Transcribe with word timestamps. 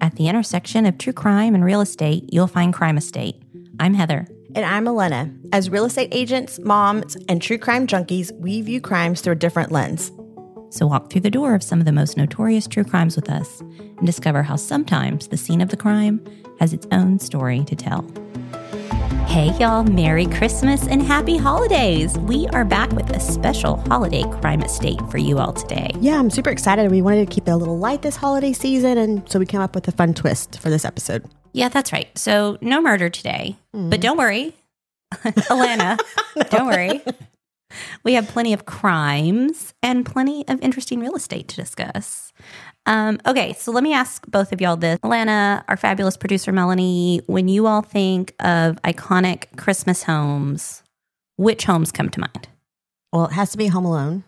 At 0.00 0.16
the 0.16 0.26
intersection 0.26 0.84
of 0.84 0.98
true 0.98 1.12
crime 1.12 1.54
and 1.54 1.64
real 1.64 1.80
estate, 1.80 2.28
you'll 2.32 2.48
find 2.48 2.74
Crime 2.74 2.98
Estate. 2.98 3.40
I'm 3.78 3.94
Heather. 3.94 4.26
And 4.56 4.64
I'm 4.64 4.88
Elena. 4.88 5.32
As 5.52 5.70
real 5.70 5.84
estate 5.84 6.08
agents, 6.10 6.58
moms, 6.58 7.16
and 7.28 7.40
true 7.40 7.58
crime 7.58 7.86
junkies, 7.86 8.32
we 8.40 8.60
view 8.62 8.80
crimes 8.80 9.20
through 9.20 9.34
a 9.34 9.36
different 9.36 9.70
lens. 9.70 10.10
So 10.70 10.88
walk 10.88 11.12
through 11.12 11.20
the 11.20 11.30
door 11.30 11.54
of 11.54 11.62
some 11.62 11.78
of 11.78 11.86
the 11.86 11.92
most 11.92 12.16
notorious 12.16 12.66
true 12.66 12.82
crimes 12.82 13.14
with 13.14 13.30
us 13.30 13.60
and 13.60 14.04
discover 14.04 14.42
how 14.42 14.56
sometimes 14.56 15.28
the 15.28 15.36
scene 15.36 15.60
of 15.60 15.68
the 15.68 15.76
crime 15.76 16.20
has 16.58 16.72
its 16.72 16.88
own 16.90 17.20
story 17.20 17.62
to 17.62 17.76
tell. 17.76 18.04
Hey, 19.28 19.54
y'all, 19.58 19.84
Merry 19.84 20.24
Christmas 20.24 20.88
and 20.88 21.02
Happy 21.02 21.36
Holidays! 21.36 22.18
We 22.18 22.46
are 22.54 22.64
back 22.64 22.90
with 22.92 23.10
a 23.10 23.20
special 23.20 23.76
holiday 23.76 24.22
crime 24.22 24.62
estate 24.62 24.98
for 25.10 25.18
you 25.18 25.38
all 25.38 25.52
today. 25.52 25.90
Yeah, 26.00 26.18
I'm 26.18 26.30
super 26.30 26.48
excited. 26.48 26.90
We 26.90 27.02
wanted 27.02 27.28
to 27.28 27.34
keep 27.34 27.46
it 27.46 27.50
a 27.50 27.56
little 27.56 27.78
light 27.78 28.00
this 28.00 28.16
holiday 28.16 28.54
season, 28.54 28.96
and 28.96 29.30
so 29.30 29.38
we 29.38 29.44
came 29.44 29.60
up 29.60 29.74
with 29.74 29.86
a 29.86 29.92
fun 29.92 30.14
twist 30.14 30.58
for 30.60 30.70
this 30.70 30.86
episode. 30.86 31.26
Yeah, 31.52 31.68
that's 31.68 31.92
right. 31.92 32.08
So, 32.16 32.56
no 32.62 32.80
murder 32.80 33.10
today, 33.10 33.58
but 33.72 33.78
mm-hmm. 33.78 34.00
don't 34.00 34.16
worry, 34.16 34.54
Alana, 35.14 35.98
don't 36.48 36.66
worry. 36.66 37.02
We 38.04 38.14
have 38.14 38.28
plenty 38.28 38.54
of 38.54 38.64
crimes 38.64 39.74
and 39.82 40.06
plenty 40.06 40.48
of 40.48 40.58
interesting 40.62 41.00
real 41.00 41.14
estate 41.14 41.48
to 41.48 41.56
discuss. 41.56 42.32
Um, 42.88 43.20
okay, 43.26 43.52
so 43.52 43.70
let 43.70 43.84
me 43.84 43.92
ask 43.92 44.26
both 44.28 44.50
of 44.50 44.62
y'all 44.62 44.76
this. 44.76 44.98
Alana, 45.00 45.62
our 45.68 45.76
fabulous 45.76 46.16
producer 46.16 46.52
Melanie, 46.52 47.20
when 47.26 47.46
you 47.46 47.66
all 47.66 47.82
think 47.82 48.34
of 48.40 48.80
iconic 48.82 49.44
Christmas 49.58 50.02
homes, 50.04 50.82
which 51.36 51.64
homes 51.64 51.92
come 51.92 52.08
to 52.08 52.20
mind? 52.20 52.48
Well, 53.12 53.26
it 53.26 53.32
has 53.32 53.50
to 53.50 53.58
be 53.58 53.66
Home 53.66 53.84
Alone, 53.84 54.24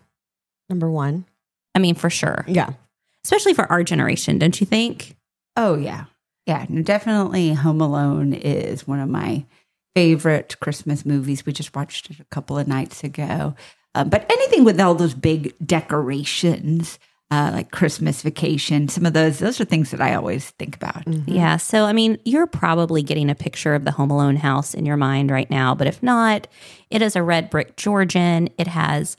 number 0.69 0.91
one. 0.91 1.25
I 1.73 1.79
mean, 1.79 1.95
for 1.95 2.11
sure, 2.11 2.45
Yeah. 2.47 2.69
especially 3.25 3.55
for 3.55 3.65
our 3.71 3.81
generation, 3.83 4.37
don't 4.37 4.61
you 4.61 4.67
think? 4.67 5.15
Oh 5.57 5.73
yeah, 5.75 6.05
yeah, 6.45 6.67
definitely. 6.83 7.53
Home 7.53 7.81
Alone 7.81 8.33
is 8.33 8.87
one 8.87 8.99
of 8.99 9.09
my 9.09 9.43
favorite 9.95 10.55
Christmas 10.59 11.03
movies. 11.03 11.47
We 11.47 11.51
just 11.53 11.75
watched 11.75 12.11
it 12.11 12.19
a 12.19 12.25
couple 12.25 12.59
of 12.59 12.67
nights 12.67 13.03
ago. 13.03 13.55
Um, 13.95 14.09
but 14.09 14.29
anything 14.31 14.63
with 14.63 14.79
all 14.79 14.93
those 14.93 15.15
big 15.15 15.55
decorations, 15.65 16.99
uh, 17.31 17.49
like 17.53 17.71
Christmas 17.71 18.21
Vacation, 18.21 18.89
some 18.89 19.05
of 19.05 19.13
those, 19.13 19.39
those 19.39 19.61
are 19.61 19.65
things 19.65 19.91
that 19.91 20.01
I 20.01 20.15
always 20.15 20.49
think 20.51 20.75
about. 20.75 21.05
Mm-hmm. 21.05 21.31
Yeah. 21.31 21.55
So, 21.57 21.85
I 21.85 21.93
mean, 21.93 22.19
you're 22.25 22.45
probably 22.45 23.01
getting 23.01 23.29
a 23.29 23.35
picture 23.35 23.73
of 23.73 23.85
the 23.85 23.91
Home 23.91 24.11
Alone 24.11 24.35
house 24.35 24.73
in 24.73 24.85
your 24.85 24.97
mind 24.97 25.31
right 25.31 25.49
now. 25.49 25.73
But 25.73 25.87
if 25.87 26.03
not, 26.03 26.47
it 26.89 27.01
is 27.01 27.15
a 27.15 27.23
red 27.23 27.49
brick 27.49 27.77
Georgian. 27.77 28.49
It 28.57 28.67
has, 28.67 29.15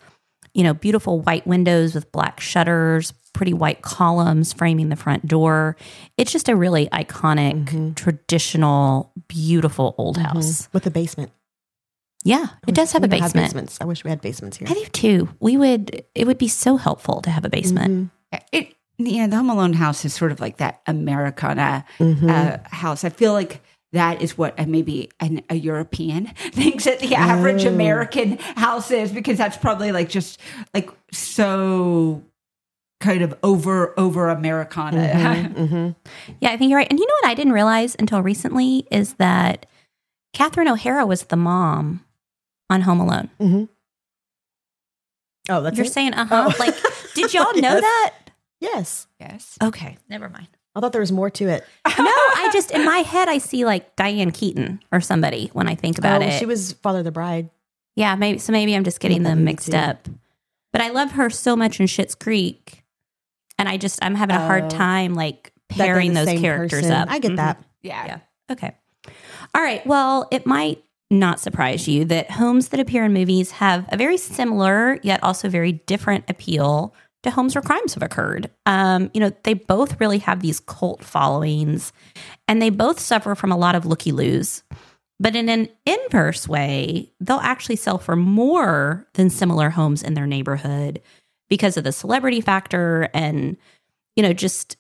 you 0.53 0.63
know, 0.63 0.75
beautiful 0.75 1.21
white 1.21 1.47
windows 1.47 1.95
with 1.95 2.13
black 2.13 2.39
shutters, 2.39 3.15
pretty 3.33 3.55
white 3.55 3.81
columns 3.81 4.53
framing 4.53 4.91
the 4.91 4.97
front 4.97 5.27
door. 5.27 5.75
It's 6.19 6.33
just 6.33 6.51
a 6.51 6.55
really 6.55 6.89
iconic, 6.89 7.65
mm-hmm. 7.65 7.93
traditional, 7.95 9.11
beautiful 9.27 9.95
old 9.97 10.19
mm-hmm. 10.19 10.37
house. 10.37 10.69
With 10.75 10.87
a 10.87 10.91
basement. 10.91 11.33
Yeah. 12.25 12.47
It 12.67 12.75
does 12.75 12.93
have 12.93 13.03
a 13.03 13.09
don't 13.09 13.21
basement. 13.21 13.47
basements. 13.49 13.79
I 13.81 13.85
wish 13.85 14.05
we 14.05 14.11
had 14.11 14.21
basements 14.21 14.57
here. 14.57 14.69
I 14.71 14.75
do 14.75 14.85
too. 14.87 15.29
We 15.41 15.57
would, 15.57 16.05
it 16.15 16.27
would 16.27 16.39
be 16.39 16.49
so 16.49 16.77
helpful 16.77 17.21
to 17.23 17.31
have 17.31 17.45
a 17.45 17.49
basement. 17.49 18.11
It, 18.53 18.75
you 18.99 19.19
know, 19.23 19.27
the 19.27 19.37
Home 19.37 19.51
Alone 19.51 19.73
house 19.73 20.05
is 20.05 20.15
sort 20.15 20.31
of 20.33 20.39
like 20.41 20.59
that 20.59 20.81
Americana 20.87 21.85
Mm-hmm. 21.99 22.29
uh, 22.31 22.59
house. 22.65 23.05
I 23.05 23.09
feel 23.09 23.33
like 23.33 23.61
that 23.93 24.23
is 24.23 24.39
what 24.39 24.59
uh, 24.59 24.65
maybe 24.67 25.11
an, 25.21 25.43
a 25.51 25.55
European 25.57 26.27
thinks 26.53 26.85
that 26.85 27.01
the 27.01 27.15
average 27.15 27.65
Oh. 27.65 27.69
American 27.69 28.39
house 28.57 28.91
is, 28.91 29.11
because 29.13 29.37
that's 29.37 29.57
probably 29.57 29.91
like 29.93 30.09
just 30.09 30.39
like 30.73 30.89
so 31.11 32.23
kind 33.01 33.23
of 33.23 33.35
over 33.43 33.99
over 33.99 34.29
Americana. 34.29 35.51
Mm-hmm. 35.57 35.91
Yeah, 36.41 36.51
I 36.53 36.57
think 36.57 36.71
you're 36.71 36.79
right. 36.79 36.87
And 36.89 36.99
you 37.01 37.07
know 37.07 37.15
what 37.23 37.31
I 37.31 37.35
didn't 37.35 37.53
realize 37.53 37.97
until 37.99 38.23
recently 38.23 38.87
is 38.91 39.15
that 39.15 39.67
Catherine 40.33 40.69
O'Hara 40.69 41.05
was 41.05 41.25
the 41.25 41.37
mom 41.37 42.05
on 42.73 42.81
Home 42.83 43.01
Alone. 43.01 43.31
Mm-hmm. 43.41 43.65
Oh, 45.49 45.63
that's 45.63 45.77
You're 45.77 45.87
it? 45.87 45.93
saying, 45.93 46.15
uh 46.15 46.25
huh. 46.25 46.51
Oh. 46.51 46.57
Like, 46.59 46.75
did 47.15 47.35
y'all 47.35 47.53
know 47.55 47.81
that? 47.81 48.15
Yes. 48.61 49.07
yes. 49.21 49.59
Okay, 49.63 49.97
never 50.09 50.29
mind. 50.29 50.49
I 50.75 50.81
thought 50.81 50.93
there 50.93 51.01
was 51.01 51.13
more 51.13 51.31
to 51.31 51.49
it. 51.49 51.65
No, 51.99 52.07
I 52.09 52.49
just, 52.53 52.71
in 52.71 52.85
my 52.85 52.99
head, 52.99 53.29
I 53.29 53.39
see 53.39 53.65
like 53.65 53.95
Diane 53.97 54.31
Keaton 54.31 54.81
or 54.91 55.01
somebody 55.01 55.51
when 55.53 55.69
I 55.69 55.75
think 55.75 55.99
about 55.99 56.23
oh, 56.23 56.27
it. 56.27 56.39
she 56.39 56.47
was 56.47 56.73
Father 56.75 57.03
the 57.03 57.13
Bride. 57.13 57.51
yeah, 57.97 58.15
maybe. 58.17 58.39
So 58.39 58.51
maybe 58.53 58.75
I'm 58.75 58.83
just 58.85 58.99
getting 59.01 59.23
Yeah, 59.23 59.31
them 59.31 59.45
mixed 59.45 59.71
too. 59.71 59.77
up. 59.77 60.09
But 60.73 60.81
I 60.81 60.89
love 60.91 61.13
her 61.13 61.29
so 61.31 61.55
much 61.55 61.79
in 61.81 61.87
Schitt's 61.87 62.15
Creek. 62.15 62.83
And 63.59 63.69
I 63.69 63.77
just, 63.77 63.99
I'm 64.03 64.15
having 64.15 64.35
a 64.37 64.41
hard 64.47 64.65
Oh. 64.65 64.69
time 64.71 65.15
like 65.15 65.53
pairing 65.69 66.15
those 66.15 66.29
characters 66.41 66.81
person. 66.81 66.93
up. 66.95 67.11
I 67.11 67.19
get 67.19 67.33
Mhm. 67.33 67.37
that. 67.37 67.63
Yeah. 67.83 68.05
Yeah. 68.07 68.19
Okay. 68.51 68.75
All 69.55 69.63
right. 69.63 69.87
Well, 69.87 70.27
it 70.33 70.47
might 70.47 70.83
not 71.13 71.39
surprise 71.39 71.87
you 71.87 72.05
that 72.07 72.31
homes 72.31 72.69
that 72.69 72.81
appear 72.81 73.05
in 73.05 73.13
movies 73.13 73.53
have 73.53 73.87
a 73.91 73.97
very 73.97 74.17
similar 74.17 74.99
yet 75.03 75.23
also 75.23 75.49
very 75.49 75.73
different 75.73 76.25
appeal 76.29 76.95
to 77.23 77.31
homes 77.31 77.55
where 77.55 77.63
crimes 77.63 77.95
have 77.95 78.03
occurred. 78.03 78.51
Um, 78.67 79.11
you 79.15 79.21
know, 79.21 79.31
they 79.45 79.55
both 79.55 80.01
really 80.01 80.19
have 80.19 80.41
these 80.41 80.59
cult 80.59 81.05
followings 81.05 81.93
and 82.49 82.61
they 82.61 82.71
both 82.71 82.99
suffer 82.99 83.35
from 83.37 83.53
a 83.53 83.57
lot 83.57 83.75
of 83.77 83.87
looky 83.87 84.11
loos. 84.11 84.65
But 85.21 85.37
in 85.37 85.49
an 85.49 85.69
inverse 85.87 86.49
way, 86.49 87.13
they'll 87.21 87.39
actually 87.39 87.77
sell 87.77 87.99
for 87.99 88.17
more 88.17 89.07
than 89.15 89.31
similar 89.31 89.71
homes 89.71 90.03
in 90.03 90.15
their 90.15 90.27
neighborhood 90.27 91.01
because 91.49 91.77
of 91.77 91.85
the 91.85 91.93
celebrity 91.93 92.41
factor 92.41 93.09
and, 93.15 93.57
you 94.17 94.23
know, 94.25 94.33
just 94.33 94.77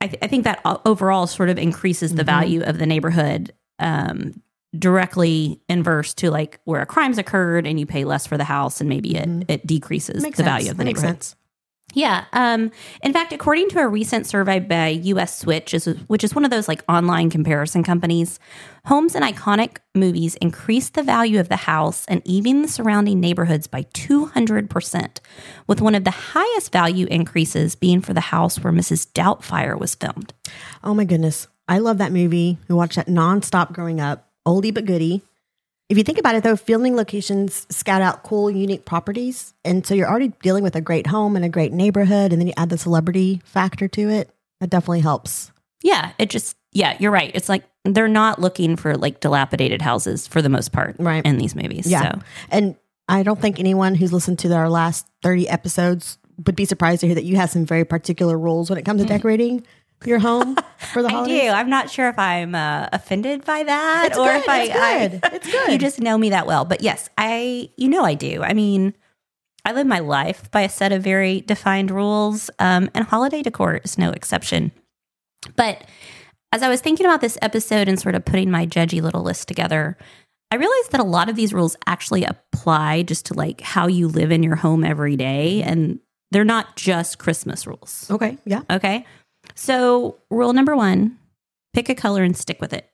I, 0.00 0.06
th- 0.08 0.18
I 0.22 0.26
think 0.28 0.44
that 0.44 0.60
overall 0.84 1.26
sort 1.26 1.48
of 1.48 1.58
increases 1.58 2.14
the 2.14 2.22
Mhm. 2.22 2.26
value 2.26 2.62
of 2.62 2.78
the 2.78 2.86
neighborhood 2.86 3.52
um, 3.78 4.40
directly 4.78 5.60
inverse 5.68 6.14
to 6.14 6.30
like 6.30 6.60
where 6.64 6.80
a 6.82 6.86
crime's 6.86 7.18
occurred 7.18 7.66
and 7.66 7.78
you 7.80 7.86
pay 7.86 8.04
less 8.04 8.26
for 8.26 8.36
the 8.36 8.44
house 8.44 8.80
and 8.80 8.88
maybe 8.88 9.16
it, 9.16 9.28
Mhm. 9.28 9.44
it 9.48 9.66
decreases 9.66 10.22
Makes 10.22 10.38
the 10.38 10.44
sense. 10.44 10.52
value 10.52 10.70
of 10.70 10.76
the 10.76 10.82
That 10.82 10.84
makes 10.86 11.00
neighborhood. 11.02 11.22
sense. 11.22 11.36
Yeah. 11.92 12.24
Um, 12.32 12.72
in 13.04 13.12
fact, 13.12 13.32
according 13.32 13.68
to 13.68 13.78
a 13.78 13.86
recent 13.86 14.26
survey 14.26 14.58
by 14.58 14.98
uSwitch, 15.04 15.72
is, 15.74 15.84
which 16.08 16.24
is 16.24 16.34
one 16.34 16.44
of 16.44 16.50
those 16.50 16.66
like 16.66 16.82
online 16.88 17.30
comparison 17.30 17.84
companies, 17.84 18.40
homes 18.86 19.14
in 19.14 19.22
iconic 19.22 19.76
movies 19.94 20.34
increase 20.36 20.88
the 20.88 21.04
value 21.04 21.38
of 21.38 21.48
the 21.48 21.56
house 21.56 22.04
and 22.08 22.20
even 22.24 22.62
the 22.62 22.68
surrounding 22.68 23.20
neighborhoods 23.20 23.68
by 23.68 23.82
200%, 23.92 25.20
with 25.68 25.80
one 25.80 25.94
of 25.94 26.02
the 26.02 26.10
highest 26.10 26.72
value 26.72 27.06
increases 27.10 27.76
being 27.76 28.00
for 28.00 28.12
the 28.12 28.20
house 28.20 28.58
where 28.58 28.72
Mrs. 28.72 29.06
Doubtfire 29.12 29.78
was 29.78 29.94
filmed. 29.94 30.32
Oh 30.82 30.94
my 30.94 31.04
goodness. 31.04 31.46
I 31.68 31.78
love 31.78 31.98
that 31.98 32.12
movie. 32.12 32.58
We 32.68 32.74
watched 32.74 32.96
that 32.96 33.06
nonstop 33.06 33.72
growing 33.72 34.00
up. 34.00 34.30
Oldie 34.46 34.74
but 34.74 34.84
goodie. 34.84 35.22
If 35.88 35.98
you 35.98 36.04
think 36.04 36.18
about 36.18 36.34
it 36.34 36.42
though, 36.42 36.56
filming 36.56 36.96
locations 36.96 37.66
scout 37.68 38.02
out 38.02 38.22
cool, 38.22 38.50
unique 38.50 38.84
properties. 38.84 39.54
And 39.64 39.86
so 39.86 39.94
you're 39.94 40.08
already 40.08 40.28
dealing 40.42 40.64
with 40.64 40.76
a 40.76 40.80
great 40.80 41.06
home 41.06 41.36
and 41.36 41.44
a 41.44 41.48
great 41.48 41.72
neighborhood. 41.72 42.32
And 42.32 42.40
then 42.40 42.48
you 42.48 42.54
add 42.56 42.70
the 42.70 42.78
celebrity 42.78 43.42
factor 43.44 43.88
to 43.88 44.08
it. 44.08 44.30
That 44.60 44.70
definitely 44.70 45.00
helps. 45.00 45.52
Yeah, 45.82 46.12
it 46.18 46.30
just, 46.30 46.56
yeah, 46.72 46.96
you're 46.98 47.10
right. 47.10 47.30
It's 47.34 47.50
like 47.50 47.64
they're 47.84 48.08
not 48.08 48.40
looking 48.40 48.76
for 48.76 48.96
like 48.96 49.20
dilapidated 49.20 49.82
houses 49.82 50.26
for 50.26 50.40
the 50.40 50.48
most 50.48 50.72
part 50.72 50.96
Right. 50.98 51.24
in 51.24 51.36
these 51.36 51.54
movies. 51.54 51.86
Yeah. 51.86 52.12
So. 52.12 52.20
And 52.50 52.76
I 53.08 53.22
don't 53.22 53.40
think 53.40 53.60
anyone 53.60 53.94
who's 53.94 54.12
listened 54.12 54.38
to 54.40 54.54
our 54.54 54.70
last 54.70 55.06
30 55.22 55.48
episodes 55.48 56.16
would 56.46 56.56
be 56.56 56.64
surprised 56.64 57.00
to 57.00 57.06
hear 57.06 57.14
that 57.14 57.24
you 57.24 57.36
have 57.36 57.50
some 57.50 57.66
very 57.66 57.84
particular 57.84 58.38
rules 58.38 58.70
when 58.70 58.78
it 58.78 58.84
comes 58.84 59.02
to 59.02 59.06
mm. 59.06 59.10
decorating 59.10 59.66
your 60.04 60.18
home 60.18 60.56
for 60.92 61.02
the 61.02 61.08
I 61.10 61.12
holidays. 61.12 61.40
do. 61.42 61.48
I'm 61.48 61.70
not 61.70 61.90
sure 61.90 62.08
if 62.08 62.18
I'm 62.18 62.54
uh, 62.54 62.88
offended 62.92 63.44
by 63.44 63.62
that 63.62 64.08
It's 64.10 64.18
or 64.18 64.26
good. 64.26 64.36
if 64.42 64.48
I, 64.48 64.62
It's 64.62 64.74
I- 64.74 65.08
good. 65.08 65.20
It's 65.34 65.46
good. 65.52 65.72
you 65.72 65.78
just 65.78 66.00
know 66.00 66.18
me 66.18 66.30
that 66.30 66.46
well. 66.46 66.64
But 66.64 66.82
yes, 66.82 67.08
I 67.18 67.70
you 67.76 67.88
know 67.88 68.04
I 68.04 68.14
do. 68.14 68.42
I 68.42 68.52
mean, 68.52 68.94
I 69.64 69.72
live 69.72 69.86
my 69.86 70.00
life 70.00 70.50
by 70.50 70.60
a 70.62 70.68
set 70.68 70.92
of 70.92 71.02
very 71.02 71.40
defined 71.40 71.90
rules, 71.90 72.50
um, 72.58 72.90
and 72.94 73.06
holiday 73.06 73.42
decor 73.42 73.76
is 73.84 73.96
no 73.96 74.10
exception. 74.10 74.72
But 75.56 75.84
as 76.52 76.62
I 76.62 76.68
was 76.68 76.80
thinking 76.80 77.06
about 77.06 77.20
this 77.20 77.38
episode 77.42 77.88
and 77.88 77.98
sort 77.98 78.14
of 78.14 78.24
putting 78.24 78.50
my 78.50 78.66
judgy 78.66 79.00
little 79.02 79.22
list 79.22 79.48
together, 79.48 79.96
I 80.50 80.56
realized 80.56 80.92
that 80.92 81.00
a 81.00 81.04
lot 81.04 81.28
of 81.30 81.36
these 81.36 81.52
rules 81.54 81.76
actually 81.86 82.24
apply 82.24 83.02
just 83.02 83.26
to 83.26 83.34
like 83.34 83.60
how 83.62 83.86
you 83.88 84.06
live 84.08 84.30
in 84.30 84.42
your 84.42 84.56
home 84.56 84.84
every 84.84 85.16
day, 85.16 85.62
and 85.62 85.98
they're 86.30 86.44
not 86.44 86.76
just 86.76 87.18
Christmas 87.18 87.66
rules. 87.66 88.06
Okay. 88.10 88.36
Yeah. 88.44 88.62
Okay. 88.70 89.06
So, 89.54 90.18
rule 90.30 90.52
number 90.52 90.76
one 90.76 91.18
pick 91.72 91.88
a 91.88 91.94
color 91.94 92.22
and 92.22 92.36
stick 92.36 92.60
with 92.60 92.72
it. 92.72 92.88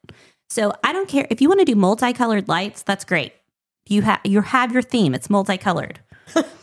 So, 0.48 0.72
I 0.82 0.92
don't 0.92 1.08
care 1.08 1.26
if 1.30 1.40
you 1.40 1.48
want 1.48 1.60
to 1.60 1.66
do 1.66 1.74
multicolored 1.74 2.48
lights, 2.48 2.82
that's 2.82 3.04
great. 3.04 3.32
You 3.88 4.02
have 4.02 4.20
you 4.24 4.40
have 4.42 4.72
your 4.72 4.82
theme, 4.82 5.14
it's 5.14 5.30
multicolored. 5.30 6.00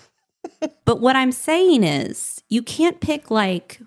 but 0.85 1.01
what 1.01 1.15
I'm 1.15 1.31
saying 1.31 1.83
is, 1.83 2.41
you 2.49 2.61
can't 2.61 2.99
pick 3.01 3.29
like 3.29 3.81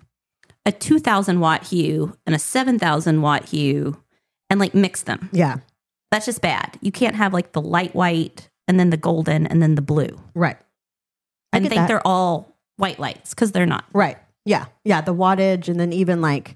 a 0.65 0.71
2000 0.71 1.39
watt 1.39 1.67
hue 1.67 2.15
and 2.25 2.35
a 2.35 2.39
7000 2.39 3.21
watt 3.21 3.49
hue 3.49 3.97
and 4.49 4.59
like 4.59 4.75
mix 4.75 5.03
them. 5.03 5.29
Yeah. 5.31 5.57
That's 6.11 6.25
just 6.25 6.41
bad. 6.41 6.77
You 6.81 6.91
can't 6.91 7.15
have 7.15 7.33
like 7.33 7.53
the 7.53 7.61
light 7.61 7.95
white 7.95 8.49
and 8.67 8.79
then 8.79 8.89
the 8.89 8.97
golden 8.97 9.47
and 9.47 9.61
then 9.61 9.75
the 9.75 9.81
blue. 9.81 10.19
Right. 10.35 10.57
I 11.53 11.57
and 11.57 11.67
think 11.67 11.79
that. 11.79 11.87
they're 11.87 12.05
all 12.05 12.55
white 12.77 12.99
lights 12.99 13.31
because 13.31 13.51
they're 13.51 13.65
not. 13.65 13.85
Right. 13.93 14.17
Yeah. 14.45 14.65
Yeah. 14.83 15.01
The 15.01 15.13
wattage, 15.13 15.67
and 15.67 15.79
then 15.79 15.93
even 15.93 16.21
like, 16.21 16.55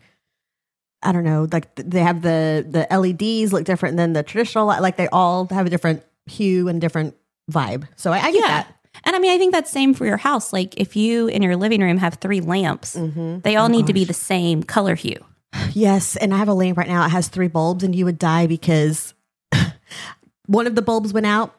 I 1.03 1.11
don't 1.11 1.23
know, 1.23 1.47
like 1.51 1.73
they 1.75 1.99
have 2.01 2.21
the 2.21 2.65
the 2.67 2.87
LEDs 2.97 3.53
look 3.53 3.63
different 3.65 3.97
than 3.97 4.13
the 4.13 4.23
traditional. 4.23 4.65
light. 4.67 4.81
Like 4.81 4.97
they 4.97 5.07
all 5.09 5.47
have 5.49 5.65
a 5.65 5.69
different 5.69 6.03
hue 6.25 6.67
and 6.67 6.81
different 6.81 7.15
vibe. 7.51 7.87
So 7.95 8.11
I, 8.11 8.19
I 8.19 8.31
get 8.31 8.41
that. 8.41 8.71
And 9.03 9.15
I 9.15 9.19
mean, 9.19 9.31
I 9.31 9.37
think 9.37 9.51
that's 9.53 9.69
same 9.69 9.93
for 9.93 10.05
your 10.05 10.17
house. 10.17 10.51
Like 10.53 10.73
if 10.79 10.95
you 10.95 11.27
in 11.27 11.41
your 11.43 11.55
living 11.57 11.81
room 11.81 11.97
have 11.97 12.15
three 12.15 12.41
lamps, 12.41 12.95
Mm-hmm. 12.95 13.39
they 13.41 13.55
all 13.57 13.69
need 13.69 13.87
to 13.87 13.93
be 13.93 14.03
the 14.05 14.13
same 14.13 14.63
color 14.63 14.95
hue. 14.95 15.23
Yes, 15.73 16.15
and 16.17 16.33
I 16.33 16.37
have 16.37 16.47
a 16.49 16.53
lamp 16.53 16.77
right 16.77 16.87
now. 16.87 17.05
It 17.05 17.09
has 17.09 17.27
three 17.27 17.47
bulbs, 17.47 17.83
and 17.83 17.95
you 17.95 18.03
would 18.05 18.17
die 18.19 18.45
because 18.47 19.13
one 20.47 20.67
of 20.67 20.75
the 20.75 20.81
bulbs 20.81 21.13
went 21.13 21.25
out. 21.25 21.55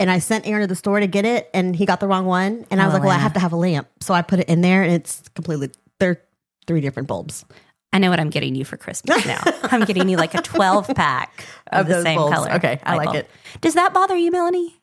And 0.00 0.10
I 0.10 0.18
sent 0.18 0.46
Aaron 0.48 0.62
to 0.62 0.66
the 0.66 0.74
store 0.74 0.98
to 0.98 1.06
get 1.06 1.24
it, 1.24 1.48
and 1.54 1.76
he 1.76 1.84
got 1.86 2.00
the 2.00 2.08
wrong 2.08 2.24
one. 2.26 2.66
And 2.70 2.80
I 2.80 2.84
oh, 2.84 2.86
was 2.88 2.94
Oh, 2.94 2.98
like, 2.98 3.06
"Well, 3.06 3.16
I 3.16 3.20
have 3.20 3.34
to 3.34 3.40
have 3.40 3.52
a 3.52 3.56
lamp," 3.56 3.86
so 4.00 4.14
I 4.14 4.22
put 4.22 4.40
it 4.40 4.48
in 4.48 4.62
there, 4.62 4.82
and 4.82 4.92
it's 4.92 5.28
completely 5.36 5.70
they're 6.00 6.22
three 6.66 6.80
different 6.80 7.06
bulbs. 7.06 7.44
I 7.92 7.98
know 7.98 8.08
what 8.10 8.18
I'm 8.18 8.30
getting 8.30 8.54
you 8.54 8.64
for 8.64 8.76
Christmas 8.76 9.24
now. 9.26 9.40
I'm 9.64 9.84
getting 9.84 10.08
you 10.08 10.16
like 10.16 10.34
a 10.34 10.40
12 10.42 10.88
pack 10.94 11.44
of, 11.70 11.80
Of 11.82 11.86
the 11.88 12.02
same 12.02 12.16
bulbs. 12.16 12.34
color. 12.34 12.52
Okay, 12.54 12.80
I 12.82 12.96
like 12.96 13.06
bulb. 13.06 13.16
it. 13.16 13.30
Does 13.60 13.74
that 13.74 13.92
bother 13.92 14.16
you, 14.16 14.30
Melanie? 14.30 14.74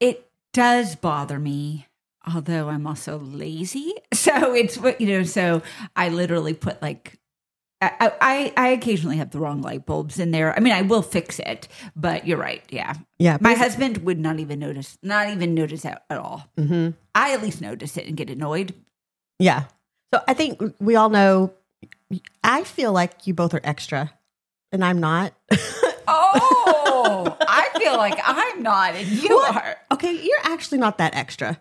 It 0.00 0.28
does 0.52 0.96
bother 0.96 1.38
me, 1.38 1.86
although 2.34 2.68
I'm 2.70 2.86
also 2.86 3.18
lazy. 3.18 3.94
So 4.14 4.52
it's 4.54 4.76
what 4.76 5.00
you 5.00 5.06
know. 5.06 5.22
So 5.22 5.62
I 5.94 6.08
literally 6.08 6.54
put 6.54 6.82
like. 6.82 7.18
I, 7.80 8.12
I 8.20 8.52
I 8.56 8.68
occasionally 8.70 9.18
have 9.18 9.30
the 9.30 9.38
wrong 9.38 9.62
light 9.62 9.86
bulbs 9.86 10.18
in 10.18 10.32
there. 10.32 10.54
I 10.56 10.60
mean, 10.60 10.72
I 10.72 10.82
will 10.82 11.02
fix 11.02 11.38
it, 11.38 11.68
but 11.94 12.26
you're 12.26 12.38
right. 12.38 12.62
Yeah, 12.70 12.94
Yeah, 13.18 13.38
my 13.40 13.54
husband 13.54 13.98
would 13.98 14.18
not 14.18 14.40
even 14.40 14.58
notice, 14.58 14.98
not 15.02 15.28
even 15.30 15.54
notice 15.54 15.82
that 15.82 16.04
at 16.10 16.18
all. 16.18 16.48
Mm-hmm. 16.58 16.90
I 17.14 17.32
at 17.32 17.42
least 17.42 17.60
notice 17.60 17.96
it 17.96 18.06
and 18.06 18.16
get 18.16 18.30
annoyed. 18.30 18.74
Yeah. 19.38 19.64
So 20.12 20.22
I 20.26 20.34
think 20.34 20.60
we 20.80 20.96
all 20.96 21.08
know. 21.08 21.52
I 22.42 22.64
feel 22.64 22.92
like 22.92 23.26
you 23.26 23.34
both 23.34 23.54
are 23.54 23.60
extra, 23.62 24.12
and 24.72 24.84
I'm 24.84 24.98
not. 25.00 25.32
Oh, 26.10 27.36
I 27.40 27.68
feel 27.78 27.96
like 27.98 28.18
I'm 28.24 28.62
not, 28.62 28.94
and 28.94 29.06
you 29.06 29.36
are. 29.36 29.76
okay, 29.92 30.12
you're 30.12 30.38
actually 30.42 30.78
not 30.78 30.96
that 30.98 31.14
extra. 31.14 31.60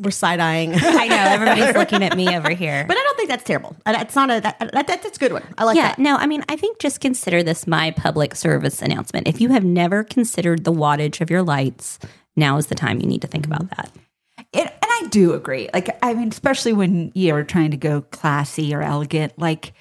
We're 0.00 0.10
side 0.10 0.38
eyeing. 0.38 0.74
I 0.76 1.08
know 1.08 1.16
everybody's 1.16 1.74
looking 1.76 2.02
at 2.02 2.16
me 2.16 2.36
over 2.36 2.50
here. 2.50 2.84
but 2.86 2.96
I 2.96 3.02
don't 3.02 3.16
think 3.16 3.28
that's 3.28 3.44
terrible. 3.44 3.74
That's 3.84 4.14
not 4.14 4.30
a 4.30 4.40
that, 4.40 4.58
that, 4.72 4.86
that's 4.86 5.16
a 5.16 5.20
good 5.20 5.32
one. 5.32 5.42
I 5.56 5.64
like 5.64 5.76
yeah, 5.76 5.88
that. 5.88 5.98
no, 5.98 6.16
I 6.16 6.26
mean, 6.26 6.44
I 6.48 6.56
think 6.56 6.78
just 6.78 7.00
consider 7.00 7.42
this 7.42 7.66
my 7.66 7.90
public 7.92 8.34
service 8.34 8.82
announcement. 8.82 9.26
If 9.26 9.40
you 9.40 9.48
have 9.48 9.64
never 9.64 10.04
considered 10.04 10.64
the 10.64 10.72
wattage 10.72 11.20
of 11.20 11.30
your 11.30 11.42
lights, 11.42 11.98
now 12.36 12.58
is 12.58 12.66
the 12.66 12.74
time 12.74 13.00
you 13.00 13.06
need 13.06 13.22
to 13.22 13.28
think 13.28 13.46
about 13.46 13.70
that. 13.70 13.90
It, 14.52 14.66
and 14.66 14.76
I 14.82 15.06
do 15.10 15.34
agree. 15.34 15.68
Like, 15.74 15.98
I 16.02 16.14
mean, 16.14 16.28
especially 16.28 16.72
when 16.72 17.10
you're 17.14 17.44
trying 17.44 17.72
to 17.72 17.76
go 17.76 18.02
classy 18.02 18.74
or 18.74 18.82
elegant, 18.82 19.38
like 19.38 19.72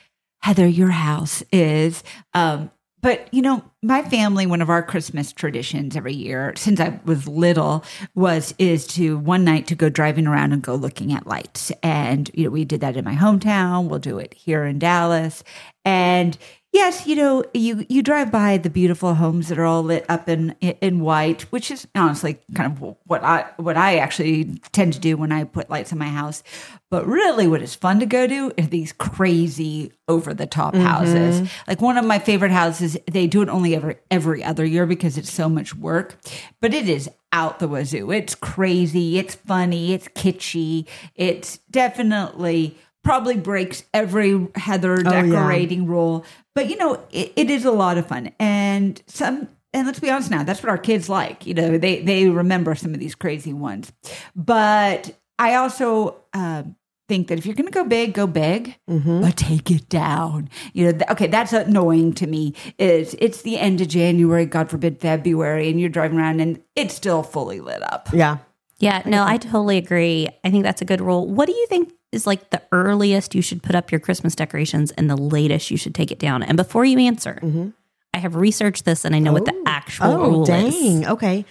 Heather, 0.41 0.67
your 0.67 0.91
house 0.91 1.43
is. 1.51 2.03
Um, 2.33 2.71
but 3.07 3.33
you 3.33 3.41
know, 3.41 3.63
my 3.81 4.01
family, 4.01 4.45
one 4.45 4.61
of 4.61 4.69
our 4.69 4.83
Christmas 4.83 5.31
traditions 5.31 5.95
every 5.95 6.13
year 6.13 6.51
since 6.57 6.77
I 6.81 6.99
was 7.05 7.25
little 7.25 7.85
was 8.15 8.53
is 8.59 8.85
to 8.87 9.17
one 9.17 9.45
night 9.45 9.65
to 9.67 9.75
go 9.75 9.87
driving 9.87 10.27
around 10.27 10.51
and 10.51 10.61
go 10.61 10.75
looking 10.75 11.13
at 11.13 11.25
lights. 11.25 11.71
And 11.81 12.29
you 12.33 12.43
know, 12.43 12.49
we 12.49 12.65
did 12.65 12.81
that 12.81 12.97
in 12.97 13.05
my 13.05 13.15
hometown. 13.15 13.87
We'll 13.87 13.99
do 13.99 14.19
it 14.19 14.33
here 14.33 14.65
in 14.65 14.77
Dallas. 14.77 15.45
And 15.85 16.37
yes, 16.77 17.07
you 17.07 17.15
know, 17.15 17.43
you 17.53 17.85
you 17.89 18.03
drive 18.03 18.31
by 18.31 18.57
the 18.57 18.69
beautiful 18.69 19.15
homes 19.15 19.49
that 19.49 19.57
are 19.57 19.65
all 19.65 19.83
lit 19.83 20.05
up 20.07 20.29
in 20.29 20.55
in 20.61 20.99
white, 20.99 21.41
which 21.51 21.71
is 21.71 21.87
honestly 21.95 22.39
kind 22.53 22.71
of 22.71 22.95
what 23.05 23.23
I 23.23 23.47
what 23.57 23.75
I 23.75 23.97
actually 23.97 24.59
tend 24.71 24.93
to 24.93 24.99
do 24.99 25.17
when 25.17 25.31
I 25.31 25.43
put 25.43 25.69
lights 25.69 25.91
in 25.91 25.97
my 25.97 26.07
house. 26.07 26.43
But 26.89 27.05
really, 27.05 27.47
what 27.47 27.61
is 27.61 27.75
fun 27.75 27.99
to 27.99 28.05
go 28.05 28.27
to 28.27 28.53
are 28.57 28.67
these 28.67 28.93
crazy 28.93 29.91
over 30.07 30.33
the 30.33 30.45
top 30.45 30.73
mm-hmm. 30.73 30.85
houses. 30.85 31.49
Like 31.67 31.81
one 31.81 31.97
of 31.97 32.05
my 32.05 32.19
favorite 32.19 32.51
houses, 32.51 32.95
they 33.11 33.27
do 33.27 33.41
it 33.41 33.49
only 33.49 33.75
every 33.75 33.97
every 34.11 34.43
other 34.43 34.63
year 34.63 34.85
because 34.85 35.17
it's 35.17 35.33
so 35.33 35.49
much 35.49 35.75
work, 35.75 36.17
but 36.61 36.73
it 36.73 36.87
is 36.87 37.09
out 37.33 37.59
the 37.59 37.67
wazoo. 37.67 38.11
It's 38.11 38.35
crazy, 38.35 39.17
it's 39.17 39.35
funny, 39.35 39.93
it's 39.93 40.07
kitschy, 40.09 40.87
it's 41.15 41.57
definitely 41.69 42.77
probably 43.07 43.37
breaks 43.37 43.83
every 43.93 44.47
Heather 44.55 44.99
yeah. 45.01 45.21
decorating 45.21 45.87
rule. 45.87 46.25
But 46.53 46.69
you 46.69 46.75
know, 46.75 47.01
it, 47.09 47.31
it 47.37 47.49
is 47.49 47.63
a 47.63 47.71
lot 47.71 47.97
of 47.97 48.05
fun. 48.05 48.31
And 48.37 49.01
some 49.07 49.47
and 49.73 49.87
let's 49.87 49.99
be 49.99 50.09
honest 50.09 50.29
now, 50.29 50.43
that's 50.43 50.61
what 50.61 50.69
our 50.69 50.77
kids 50.77 51.07
like. 51.07 51.45
You 51.45 51.53
know, 51.53 51.77
they 51.77 52.01
they 52.01 52.27
remember 52.27 52.75
some 52.75 52.93
of 52.93 52.99
these 52.99 53.15
crazy 53.15 53.53
ones. 53.53 53.93
But 54.35 55.17
I 55.39 55.55
also 55.55 56.17
um 56.33 56.75
think 57.07 57.29
that 57.29 57.37
if 57.37 57.45
you're 57.45 57.55
going 57.55 57.67
to 57.67 57.71
go 57.71 57.85
big, 57.85 58.13
go 58.13 58.27
big, 58.27 58.75
but 59.21 59.37
take 59.37 59.71
it 59.71 59.87
down. 59.87 60.49
You 60.73 60.87
know, 60.87 60.91
th- 60.91 61.09
okay, 61.11 61.27
that's 61.27 61.53
annoying 61.53 62.11
to 62.15 62.27
me. 62.27 62.53
Is 62.77 63.15
it's 63.19 63.43
the 63.43 63.57
end 63.57 63.79
of 63.79 63.87
January, 63.87 64.45
God 64.45 64.69
forbid 64.69 64.99
February, 64.99 65.69
and 65.69 65.79
you're 65.79 65.89
driving 65.89 66.19
around 66.19 66.41
and 66.41 66.61
it's 66.75 66.93
still 66.93 67.23
fully 67.23 67.61
lit 67.61 67.81
up. 67.83 68.09
Yeah. 68.11 68.39
Yeah, 68.79 69.01
no, 69.05 69.23
I 69.25 69.37
totally 69.37 69.77
agree. 69.77 70.27
I 70.43 70.51
think 70.51 70.63
that's 70.63 70.83
a 70.83 70.85
good 70.85 71.01
rule. 71.01 71.25
What 71.25 71.47
do 71.47 71.53
you 71.53 71.65
think 71.67 71.93
is 72.11 72.25
like 72.27 72.49
the 72.49 72.61
earliest 72.71 73.35
you 73.35 73.41
should 73.41 73.61
put 73.63 73.75
up 73.75 73.91
your 73.91 73.99
Christmas 73.99 74.35
decorations 74.35 74.91
and 74.91 75.09
the 75.09 75.17
latest 75.17 75.71
you 75.71 75.77
should 75.77 75.95
take 75.95 76.11
it 76.11 76.19
down? 76.19 76.43
And 76.43 76.57
before 76.57 76.85
you 76.85 76.99
answer, 76.99 77.39
mm-hmm. 77.41 77.69
I 78.13 78.17
have 78.19 78.35
researched 78.35 78.85
this 78.85 79.05
and 79.05 79.15
I 79.15 79.19
know 79.19 79.33
what 79.33 79.45
the 79.45 79.53
oh. 79.53 79.63
actual 79.65 80.07
Oh, 80.07 80.29
rule 80.29 80.45
dang. 80.45 80.67
is. 81.03 81.07
Okay. 81.07 81.45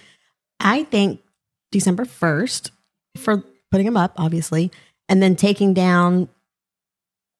I 0.59 0.83
think 0.83 1.21
December 1.71 2.05
1st 2.05 2.71
for 3.17 3.43
putting 3.71 3.85
them 3.85 3.97
up, 3.97 4.13
obviously, 4.17 4.71
and 5.07 5.21
then 5.21 5.35
taking 5.35 5.73
down, 5.73 6.29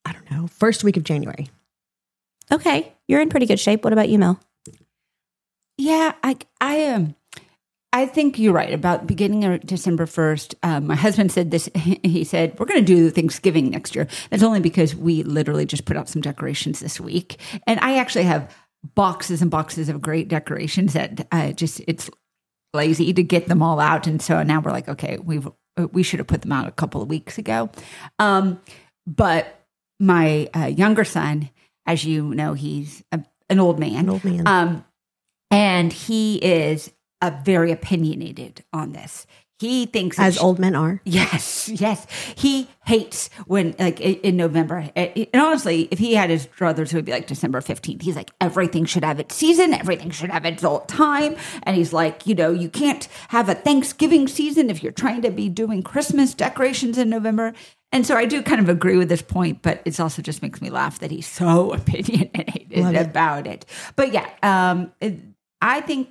I 0.06 0.14
don't 0.14 0.30
know, 0.32 0.48
first 0.48 0.84
week 0.84 0.98
of 0.98 1.04
January. 1.04 1.50
Okay, 2.52 2.94
you're 3.08 3.22
in 3.22 3.30
pretty 3.30 3.46
good 3.46 3.60
shape. 3.60 3.84
What 3.84 3.92
about 3.94 4.08
you, 4.08 4.18
Mel? 4.20 4.40
Yeah, 5.78 6.14
I 6.24 6.38
I 6.62 6.76
am. 6.76 7.16
I 7.94 8.06
think 8.06 8.38
you're 8.38 8.54
right 8.54 8.74
about 8.74 9.08
beginning 9.08 9.46
of 9.46 9.66
December 9.66 10.06
1st. 10.06 10.56
Um, 10.62 10.88
my 10.88 10.96
husband 10.96 11.32
said 11.32 11.52
this. 11.52 11.70
He 12.04 12.24
said, 12.24 12.58
We're 12.60 12.66
going 12.66 12.84
to 12.84 12.86
do 12.86 13.10
Thanksgiving 13.10 13.70
next 13.70 13.96
year. 13.96 14.08
That's 14.30 14.44
only 14.44 14.60
because 14.60 14.96
we 14.96 15.24
literally 15.24 15.66
just 15.66 15.86
put 15.86 15.98
out 15.98 16.10
some 16.10 16.22
decorations 16.22 16.80
this 16.80 17.00
week. 17.00 17.40
And 17.66 17.80
I 17.80 17.98
actually 17.98 18.26
have 18.26 18.54
boxes 18.96 19.42
and 19.42 19.50
boxes 19.50 19.90
of 19.90 20.02
great 20.02 20.28
decorations 20.28 20.94
that 20.94 21.28
uh, 21.32 21.52
just, 21.54 21.82
it's 21.88 22.10
lazy 22.74 23.14
to 23.14 23.24
get 23.24 23.48
them 23.48 23.62
all 23.62 23.80
out. 23.80 24.06
And 24.06 24.22
so 24.22 24.44
now 24.44 24.60
we're 24.60 24.72
like, 24.72 24.90
okay, 24.90 25.18
we've, 25.24 25.48
we 25.92 26.04
should 26.04 26.20
have 26.20 26.28
put 26.28 26.42
them 26.42 26.52
out 26.52 26.68
a 26.68 26.72
couple 26.72 27.02
of 27.02 27.10
weeks 27.10 27.38
ago. 27.38 27.70
Um, 28.20 28.62
but 29.06 29.66
my 30.00 30.50
uh, 30.56 30.66
younger 30.66 31.04
son, 31.04 31.50
as 31.86 32.04
you 32.04 32.34
know, 32.34 32.54
he's 32.54 33.04
a, 33.12 33.24
an 33.50 33.60
old 33.60 33.80
man. 33.80 33.96
An 33.96 34.10
old 34.10 34.24
man. 34.24 34.48
Um, 34.48 34.86
and 35.50 35.94
he 35.94 36.38
is 36.38 36.92
uh, 37.22 37.32
very 37.44 37.72
opinionated 37.72 38.64
on 38.74 38.94
this. 38.94 39.26
He 39.60 39.88
thinks 39.88 40.20
As 40.20 40.36
sh- 40.36 40.40
old 40.40 40.60
men 40.60 40.76
are. 40.76 41.02
Yes, 41.06 41.68
yes. 41.68 42.06
He 42.36 42.70
hates 42.86 43.32
when, 43.48 43.74
like, 43.80 44.00
in 44.00 44.38
November. 44.38 44.92
And 44.96 45.28
honestly, 45.34 45.88
if 45.90 45.98
he 45.98 46.14
had 46.14 46.30
his 46.30 46.46
druthers, 46.46 46.94
it 46.94 46.94
would 46.94 47.06
be 47.06 47.12
like 47.12 47.26
December 47.26 47.60
15th. 47.62 48.04
He's 48.04 48.16
like, 48.16 48.30
everything 48.40 48.86
should 48.86 49.04
have 49.04 49.20
its 49.20 49.34
season, 49.34 49.74
everything 49.74 50.12
should 50.12 50.30
have 50.30 50.46
its 50.46 50.64
old 50.64 50.88
time. 50.88 51.36
And 51.64 51.76
he's 51.76 51.92
like, 51.92 52.28
you 52.28 52.36
know, 52.36 52.52
you 52.52 52.70
can't 52.70 53.08
have 53.30 53.50
a 53.50 53.56
Thanksgiving 53.56 54.28
season 54.28 54.70
if 54.70 54.84
you're 54.84 54.92
trying 54.92 55.24
to 55.24 55.32
be 55.32 55.50
doing 55.50 55.82
Christmas 55.82 56.36
decorations 56.36 57.00
in 57.00 57.10
November. 57.10 57.54
And 57.92 58.06
so 58.06 58.16
I 58.16 58.26
do 58.26 58.44
kind 58.44 58.62
of 58.62 58.70
agree 58.70 58.98
with 58.98 59.10
this 59.10 59.24
point, 59.24 59.64
but 59.64 59.82
it 59.86 60.00
also 60.00 60.22
just 60.22 60.44
makes 60.44 60.62
me 60.62 60.70
laugh 60.70 61.00
that 61.00 61.10
he's 61.10 61.26
so 61.26 61.74
opinionated 61.74 62.78
Love 62.78 62.94
it. 62.94 63.08
about 63.08 63.48
it. 63.48 63.66
But 63.96 64.14
yeah, 64.14 64.30
um, 64.44 64.92
it- 65.02 65.18
I 65.60 65.82
think 65.82 66.10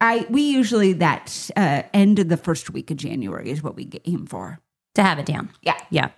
I 0.00 0.26
we 0.28 0.42
usually 0.42 0.92
that 0.94 1.50
uh, 1.56 1.82
end 1.94 2.18
of 2.18 2.28
the 2.28 2.36
first 2.36 2.70
week 2.70 2.90
of 2.90 2.96
January 2.96 3.50
is 3.50 3.62
what 3.62 3.76
we 3.76 3.90
aim 4.04 4.26
for. 4.26 4.60
To 4.94 5.02
have 5.02 5.18
it 5.18 5.26
down. 5.26 5.50
Yeah. 5.60 5.78
Yeah. 5.90 6.08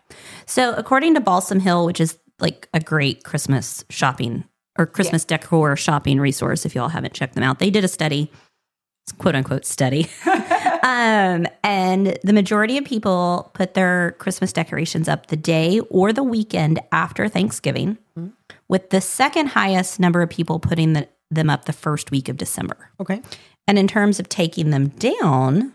So, 0.47 0.73
according 0.75 1.15
to 1.15 1.21
Balsam 1.21 1.59
Hill, 1.59 1.85
which 1.85 2.01
is 2.01 2.17
like 2.39 2.69
a 2.73 2.79
great 2.79 3.25
Christmas 3.25 3.85
shopping 3.91 4.45
or 4.79 4.87
Christmas 4.87 5.25
decor 5.25 5.75
shopping 5.75 6.21
resource, 6.21 6.65
if 6.65 6.77
y'all 6.77 6.89
haven't 6.89 7.13
checked 7.13 7.35
them 7.35 7.43
out, 7.43 7.59
they 7.59 7.71
did 7.71 7.83
a 7.83 7.89
study, 7.89 8.31
quote 9.19 9.35
unquote 9.35 9.67
study. 9.67 10.09
um, 10.85 11.47
and 11.65 12.17
the 12.23 12.33
majority 12.33 12.79
of 12.79 12.85
people 12.85 13.51
put 13.53 13.75
their 13.75 14.13
Christmas 14.19 14.53
decorations 14.53 15.09
up 15.09 15.27
the 15.27 15.37
day 15.37 15.81
or 15.91 16.13
the 16.13 16.23
weekend 16.23 16.79
after 16.93 17.29
Thanksgiving, 17.29 17.99
with 18.69 18.91
the 18.91 19.01
second 19.01 19.49
highest 19.49 19.99
number 19.99 20.23
of 20.23 20.31
people 20.31 20.61
putting 20.61 20.93
the, 20.93 21.09
them 21.33 21.51
up 21.51 21.65
the 21.65 21.73
first 21.73 22.13
week 22.13 22.29
of 22.29 22.37
December. 22.37 22.93
Okay. 23.01 23.23
And 23.69 23.79
in 23.79 23.87
terms 23.87 24.19
of 24.19 24.29
taking 24.29 24.71
them 24.71 24.89
down, 24.89 25.75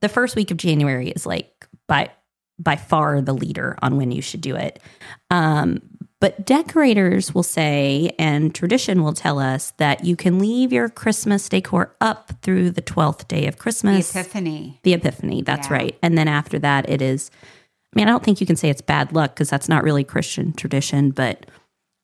the 0.00 0.08
first 0.08 0.36
week 0.36 0.50
of 0.50 0.56
January 0.56 1.10
is 1.10 1.26
like 1.26 1.66
by 1.86 2.10
by 2.58 2.76
far 2.76 3.20
the 3.20 3.32
leader 3.34 3.76
on 3.82 3.96
when 3.96 4.12
you 4.12 4.22
should 4.22 4.40
do 4.40 4.54
it. 4.56 4.78
Um, 5.30 5.80
But 6.20 6.46
decorators 6.46 7.34
will 7.34 7.42
say, 7.42 8.12
and 8.16 8.54
tradition 8.54 9.02
will 9.02 9.14
tell 9.14 9.40
us, 9.40 9.72
that 9.78 10.04
you 10.04 10.14
can 10.14 10.38
leave 10.38 10.72
your 10.72 10.88
Christmas 10.88 11.48
decor 11.48 11.96
up 12.00 12.30
through 12.42 12.70
the 12.70 12.82
12th 12.82 13.26
day 13.26 13.48
of 13.48 13.56
The 13.56 13.60
Christmas. 13.62 14.14
Epiphany. 14.14 14.78
The 14.84 14.92
Epiphany, 14.94 15.42
that's 15.42 15.66
Yeah. 15.66 15.74
right. 15.74 15.98
And 16.00 16.16
then 16.16 16.28
after 16.28 16.60
that, 16.60 16.88
it 16.88 17.02
is, 17.02 17.32
I 17.92 17.98
mean, 17.98 18.06
I 18.06 18.10
don't 18.12 18.22
think 18.22 18.40
you 18.40 18.46
can 18.46 18.54
say 18.54 18.70
it's 18.70 18.80
bad 18.80 19.12
luck 19.12 19.34
because 19.34 19.50
that's 19.50 19.68
not 19.68 19.82
really 19.82 20.04
Christian 20.04 20.52
tradition, 20.52 21.10
but 21.10 21.46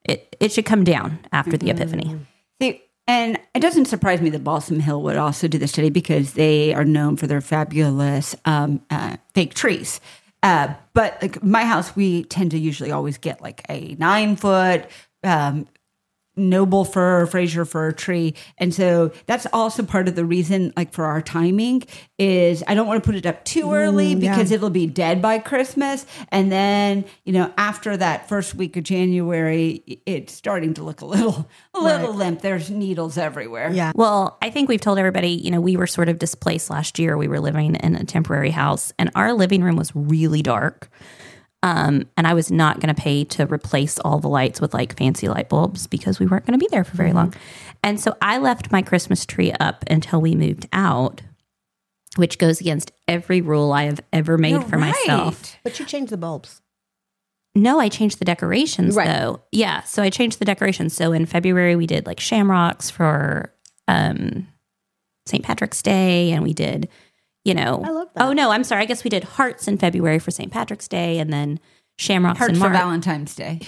it, 0.05 0.35
it 0.41 0.51
should 0.51 0.65
come 0.67 0.83
down 0.83 1.21
after 1.31 1.57
the 1.57 1.71
Epiphany. 1.71 2.19
See, 2.61 2.83
and 3.09 3.39
it 3.55 3.61
doesn't 3.61 3.87
surprise 3.87 4.21
me 4.21 4.29
that 4.31 4.45
Balsam 4.45 4.81
Hill 4.81 5.03
would 5.03 5.17
also 5.17 5.49
do 5.49 5.57
the 5.57 5.67
study 5.67 5.89
because 5.89 6.35
they 6.35 6.75
are 6.75 6.85
known 6.85 7.17
for 7.17 7.27
their 7.27 7.41
fabulous 7.41 8.37
um, 8.45 8.83
uh, 8.91 9.17
fake 9.33 9.55
trees. 9.55 10.01
Uh, 10.43 10.75
but 10.93 11.21
like 11.23 11.43
my 11.43 11.65
house, 11.65 11.97
we 11.97 12.25
tend 12.25 12.51
to 12.51 12.59
usually 12.59 12.93
always 12.93 13.17
get 13.17 13.41
like 13.41 13.63
a 13.71 13.97
nine 13.99 14.37
foot 14.37 14.85
um, 15.25 15.67
noble 16.39 16.85
fir, 16.85 17.27
Fraser 17.27 17.65
fir 17.65 17.93
tree, 17.93 18.35
and 18.59 18.73
so 18.73 19.13
that's 19.27 19.47
also 19.53 19.83
part 19.83 20.09
of 20.09 20.15
the 20.15 20.25
reason, 20.25 20.73
like 20.77 20.93
for 20.93 21.05
our 21.05 21.21
timing, 21.21 21.83
is 22.19 22.63
I 22.67 22.75
don't 22.75 22.87
want 22.87 23.03
to 23.03 23.07
put 23.07 23.17
it 23.17 23.27
up 23.27 23.45
too 23.45 23.67
mm, 23.67 23.75
early 23.75 24.15
yeah. 24.15 24.31
because 24.31 24.51
it'll 24.51 24.71
be 24.71 24.87
dead 24.87 25.21
by 25.21 25.39
Christmas, 25.39 26.07
and 26.31 26.51
then 26.51 27.05
you 27.25 27.33
know 27.33 27.53
after 27.59 27.97
that 27.97 28.29
first 28.29 28.55
week 28.55 28.77
of 28.77 28.85
January, 28.85 30.01
it's 30.07 30.33
starting 30.33 30.75
to 30.75 30.85
look 30.85 31.01
a 31.01 31.07
little 31.07 31.49
a 31.75 31.81
little 31.81 32.15
limp. 32.15 32.41
There's 32.41 32.71
needles 32.71 33.19
everywhere. 33.19 33.71
Yeah. 33.73 33.93
Well, 33.95 34.39
I 34.41 34.51
think 34.51 34.69
we've 34.69 34.81
told 34.81 34.99
everybody, 34.99 35.31
you 35.31 35.51
know, 35.51 35.61
we 35.61 35.77
were 35.77 35.87
sort 35.87 36.09
of 36.09 36.19
displaced 36.19 36.71
last 36.71 36.99
year. 36.99 37.17
We 37.17 37.29
were 37.29 37.41
living 37.41 37.75
in 37.77 37.97
a 37.97 38.05
temporary 38.05 38.51
house, 38.51 38.93
and 38.99 39.11
our 39.15 39.33
living 39.33 39.63
room 39.63 39.77
was 39.77 39.93
really 39.95 40.43
dark. 40.43 40.91
Um, 41.63 42.07
and 42.17 42.27
I 42.27 42.35
was 42.35 42.53
not 42.53 42.79
going 42.79 42.95
to 42.95 43.01
pay 43.01 43.25
to 43.25 43.45
replace 43.47 43.99
all 43.99 44.21
the 44.21 44.29
lights 44.29 44.61
with 44.61 44.73
like 44.75 44.97
fancy 44.97 45.29
light 45.29 45.49
bulbs 45.49 45.89
because 45.89 46.21
we 46.21 46.27
weren't 46.27 46.47
going 46.47 46.59
to 46.59 46.65
be 46.65 46.69
there 46.71 46.85
for 46.85 46.97
very 46.97 47.13
long. 47.13 47.35
And 47.83 47.99
so 48.01 48.17
I 48.23 48.39
left 48.39 48.71
my 48.71 48.81
Christmas 48.81 49.27
tree 49.27 49.53
up 49.59 49.85
until 49.91 50.21
we 50.21 50.37
moved 50.37 50.69
out, 50.73 51.23
which 52.17 52.39
goes 52.39 52.61
against 52.61 52.93
every 53.09 53.41
rule 53.41 53.73
I 53.73 53.85
have 53.85 54.01
ever 54.13 54.39
made 54.39 54.51
You're 54.53 54.63
for 54.63 54.79
myself. 54.79 55.57
But 55.65 55.81
you 55.81 55.85
changed 55.85 56.13
the 56.13 56.17
bulbs. 56.17 56.63
No, 57.57 57.81
I 57.81 57.89
changed 57.89 58.21
the 58.21 58.25
decorations 58.25 58.95
Right. 58.95 59.07
though. 59.09 59.43
Yeah, 59.51 59.83
so 59.83 60.03
I 60.03 60.11
changed 60.11 60.39
the 60.39 60.45
decorations. 60.45 60.95
So 60.95 61.13
in 61.13 61.27
February 61.27 61.75
we 61.75 61.89
did 61.89 62.07
like 62.07 62.21
shamrocks 62.21 62.89
for 62.89 63.53
um 63.89 64.47
St. 65.27 65.45
Patrick's 65.45 65.83
Day 65.83 66.31
and 66.31 66.45
we 66.45 66.55
did, 66.55 66.89
you 67.49 67.55
know. 67.55 67.83
I 67.85 67.91
love 67.91 68.09
oh, 68.09 68.11
that. 68.15 68.27
Oh 68.27 68.33
no, 68.33 68.51
I'm 68.51 68.63
sorry. 68.63 68.83
I 68.83 68.85
guess 68.85 69.03
we 69.03 69.11
did 69.11 69.25
hearts 69.25 69.67
in 69.67 69.79
February 69.79 70.19
for 70.19 70.31
St. 70.31 70.53
Patrick's 70.53 70.87
Day 70.87 71.19
and 71.19 71.33
then 71.33 71.59
shamrocks 71.97 72.39
Hearts 72.39 72.51
in 72.53 72.57
for 72.57 72.69
March. 72.69 72.79
Valentine's 72.79 73.35
Day. 73.35 73.61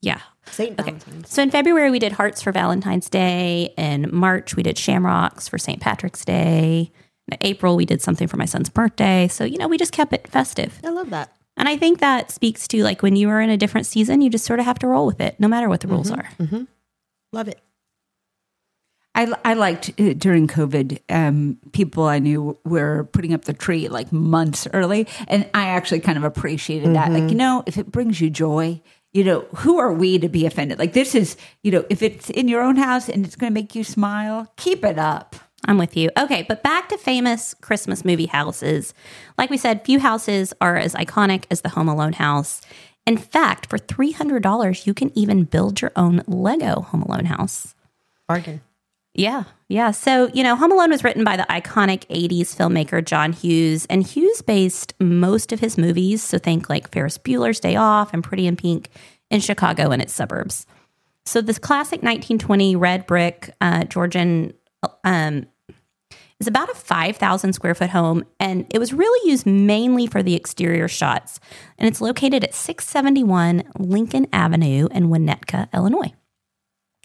yeah. 0.00 0.20
Saint 0.46 0.80
Okay. 0.80 0.92
Valentine's. 0.92 1.30
So 1.30 1.42
in 1.42 1.50
February 1.50 1.90
we 1.90 1.98
did 1.98 2.12
hearts 2.12 2.40
for 2.42 2.52
Valentine's 2.52 3.08
Day. 3.10 3.74
In 3.76 4.08
March 4.10 4.56
we 4.56 4.62
did 4.62 4.78
shamrocks 4.78 5.46
for 5.46 5.58
St. 5.58 5.80
Patrick's 5.80 6.24
Day. 6.24 6.90
In 7.30 7.38
April 7.42 7.76
we 7.76 7.84
did 7.84 8.00
something 8.00 8.26
for 8.26 8.38
my 8.38 8.46
son's 8.46 8.70
birthday. 8.70 9.28
So, 9.28 9.44
you 9.44 9.58
know, 9.58 9.68
we 9.68 9.76
just 9.76 9.92
kept 9.92 10.14
it 10.14 10.26
festive. 10.26 10.80
I 10.82 10.88
love 10.88 11.10
that. 11.10 11.32
And 11.58 11.68
I 11.68 11.76
think 11.76 11.98
that 11.98 12.30
speaks 12.30 12.66
to 12.68 12.82
like 12.82 13.02
when 13.02 13.14
you 13.16 13.28
are 13.28 13.40
in 13.40 13.50
a 13.50 13.56
different 13.56 13.86
season, 13.86 14.22
you 14.22 14.30
just 14.30 14.46
sort 14.46 14.58
of 14.60 14.64
have 14.64 14.78
to 14.78 14.86
roll 14.86 15.06
with 15.06 15.20
it, 15.20 15.38
no 15.38 15.48
matter 15.48 15.68
what 15.68 15.80
the 15.80 15.88
rules 15.88 16.10
mm-hmm. 16.10 16.20
are. 16.20 16.46
Mm-hmm. 16.46 16.64
Love 17.32 17.48
it. 17.48 17.60
I, 19.18 19.26
I 19.44 19.54
liked 19.54 19.90
uh, 19.98 20.12
during 20.12 20.46
COVID, 20.46 21.00
um, 21.08 21.58
people 21.72 22.04
I 22.04 22.20
knew 22.20 22.56
were 22.64 23.08
putting 23.12 23.34
up 23.34 23.46
the 23.46 23.52
tree 23.52 23.88
like 23.88 24.12
months 24.12 24.68
early. 24.72 25.08
And 25.26 25.50
I 25.52 25.70
actually 25.70 25.98
kind 25.98 26.16
of 26.16 26.22
appreciated 26.22 26.94
that. 26.94 27.10
Like, 27.10 27.28
you 27.28 27.34
know, 27.34 27.64
if 27.66 27.76
it 27.78 27.90
brings 27.90 28.20
you 28.20 28.30
joy, 28.30 28.80
you 29.12 29.24
know, 29.24 29.40
who 29.56 29.78
are 29.78 29.92
we 29.92 30.20
to 30.20 30.28
be 30.28 30.46
offended? 30.46 30.78
Like, 30.78 30.92
this 30.92 31.16
is, 31.16 31.36
you 31.64 31.72
know, 31.72 31.84
if 31.90 32.00
it's 32.00 32.30
in 32.30 32.46
your 32.46 32.62
own 32.62 32.76
house 32.76 33.08
and 33.08 33.26
it's 33.26 33.34
going 33.34 33.52
to 33.52 33.54
make 33.54 33.74
you 33.74 33.82
smile, 33.82 34.52
keep 34.54 34.84
it 34.84 35.00
up. 35.00 35.34
I'm 35.66 35.78
with 35.78 35.96
you. 35.96 36.10
Okay, 36.16 36.46
but 36.48 36.62
back 36.62 36.88
to 36.90 36.96
famous 36.96 37.54
Christmas 37.54 38.04
movie 38.04 38.26
houses. 38.26 38.94
Like 39.36 39.50
we 39.50 39.56
said, 39.56 39.84
few 39.84 39.98
houses 39.98 40.54
are 40.60 40.76
as 40.76 40.94
iconic 40.94 41.44
as 41.50 41.62
the 41.62 41.70
Home 41.70 41.88
Alone 41.88 42.12
house. 42.12 42.62
In 43.04 43.16
fact, 43.16 43.68
for 43.68 43.78
$300, 43.78 44.86
you 44.86 44.94
can 44.94 45.10
even 45.18 45.42
build 45.42 45.80
your 45.80 45.90
own 45.96 46.22
Lego 46.28 46.82
Home 46.82 47.02
Alone 47.02 47.24
house. 47.24 47.74
Bargain. 48.28 48.60
Yeah, 49.18 49.42
yeah. 49.66 49.90
So, 49.90 50.28
you 50.28 50.44
know, 50.44 50.54
Home 50.54 50.70
Alone 50.70 50.90
was 50.90 51.02
written 51.02 51.24
by 51.24 51.36
the 51.36 51.42
iconic 51.50 52.06
80s 52.06 52.54
filmmaker 52.54 53.04
John 53.04 53.32
Hughes, 53.32 53.84
and 53.86 54.06
Hughes 54.06 54.42
based 54.42 54.94
most 55.00 55.50
of 55.50 55.58
his 55.58 55.76
movies, 55.76 56.22
so 56.22 56.38
think 56.38 56.70
like 56.70 56.92
Ferris 56.92 57.18
Bueller's 57.18 57.58
Day 57.58 57.74
Off 57.74 58.14
and 58.14 58.22
Pretty 58.22 58.46
in 58.46 58.54
Pink, 58.54 58.90
in 59.28 59.40
Chicago 59.40 59.90
and 59.90 60.00
its 60.00 60.12
suburbs. 60.12 60.66
So, 61.24 61.40
this 61.40 61.58
classic 61.58 62.00
1920 62.02 62.76
red 62.76 63.06
brick 63.06 63.52
uh, 63.60 63.84
Georgian 63.84 64.54
um, 65.02 65.46
is 66.38 66.46
about 66.46 66.70
a 66.70 66.74
5,000 66.74 67.52
square 67.54 67.74
foot 67.74 67.90
home, 67.90 68.24
and 68.38 68.66
it 68.72 68.78
was 68.78 68.92
really 68.92 69.28
used 69.28 69.46
mainly 69.46 70.06
for 70.06 70.22
the 70.22 70.36
exterior 70.36 70.86
shots. 70.86 71.40
And 71.76 71.88
it's 71.88 72.00
located 72.00 72.44
at 72.44 72.54
671 72.54 73.64
Lincoln 73.80 74.28
Avenue 74.32 74.86
in 74.92 75.08
Winnetka, 75.08 75.72
Illinois. 75.74 76.12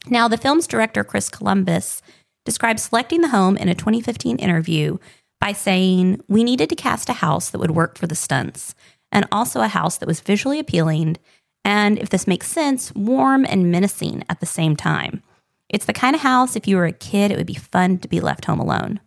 Now, 0.10 0.28
the 0.28 0.38
film's 0.38 0.68
director, 0.68 1.04
Chris 1.04 1.30
Columbus, 1.30 2.02
described 2.46 2.80
selecting 2.80 3.22
the 3.22 3.30
home 3.30 3.56
in 3.58 3.70
a 3.70 3.76
2015 3.76 4.38
interview 4.38 4.98
by 5.40 5.54
saying, 5.54 6.22
We 6.28 6.44
needed 6.44 6.70
to 6.70 6.76
cast 6.76 7.10
a 7.10 7.14
house 7.14 7.50
that 7.50 7.60
would 7.60 7.72
work 7.72 7.98
for 7.98 8.08
the 8.08 8.16
stunts, 8.16 8.76
and 9.12 9.28
also 9.32 9.62
a 9.62 9.68
house 9.68 9.98
that 9.98 10.08
was 10.08 10.22
visually 10.22 10.60
appealing, 10.60 11.18
and 11.64 11.98
if 12.00 12.10
this 12.10 12.28
makes 12.28 12.48
sense, 12.48 12.94
warm 12.94 13.46
and 13.48 13.72
menacing 13.72 14.24
at 14.28 14.40
the 14.40 14.46
same 14.46 14.76
time. 14.76 15.24
It's 15.70 15.86
the 15.86 15.94
kind 15.94 16.16
of 16.16 16.22
house, 16.22 16.56
if 16.56 16.68
you 16.68 16.76
were 16.76 16.86
a 16.86 16.92
kid, 16.92 17.32
it 17.32 17.38
would 17.38 17.48
be 17.48 17.54
fun 17.54 17.98
to 18.00 18.08
be 18.08 18.20
left 18.20 18.46
home 18.46 18.60
alone. 18.60 19.00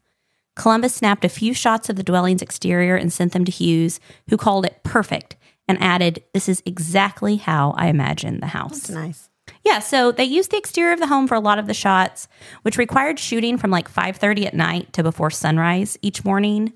Columbus 0.56 0.94
snapped 0.94 1.24
a 1.24 1.28
few 1.28 1.52
shots 1.52 1.90
of 1.90 1.96
the 1.96 2.02
dwelling's 2.02 2.40
exterior 2.40 2.96
and 2.96 3.12
sent 3.12 3.32
them 3.32 3.44
to 3.44 3.52
Hughes, 3.52 4.00
who 4.30 4.38
called 4.38 4.64
it 4.64 4.82
perfect 4.82 5.36
and 5.68 5.80
added, 5.82 6.24
This 6.32 6.48
is 6.48 6.62
exactly 6.64 7.36
how 7.36 7.72
I 7.76 7.88
imagined 7.88 8.40
the 8.40 8.46
house. 8.46 8.78
It's 8.78 8.90
nice. 8.90 9.28
Yeah, 9.66 9.80
so 9.80 10.12
they 10.12 10.22
used 10.22 10.52
the 10.52 10.58
exterior 10.58 10.92
of 10.92 11.00
the 11.00 11.08
home 11.08 11.26
for 11.26 11.34
a 11.34 11.40
lot 11.40 11.58
of 11.58 11.66
the 11.66 11.74
shots, 11.74 12.28
which 12.62 12.78
required 12.78 13.18
shooting 13.18 13.58
from 13.58 13.72
like 13.72 13.90
5:30 13.90 14.46
at 14.46 14.54
night 14.54 14.92
to 14.92 15.02
before 15.02 15.28
sunrise 15.28 15.98
each 16.02 16.24
morning. 16.24 16.72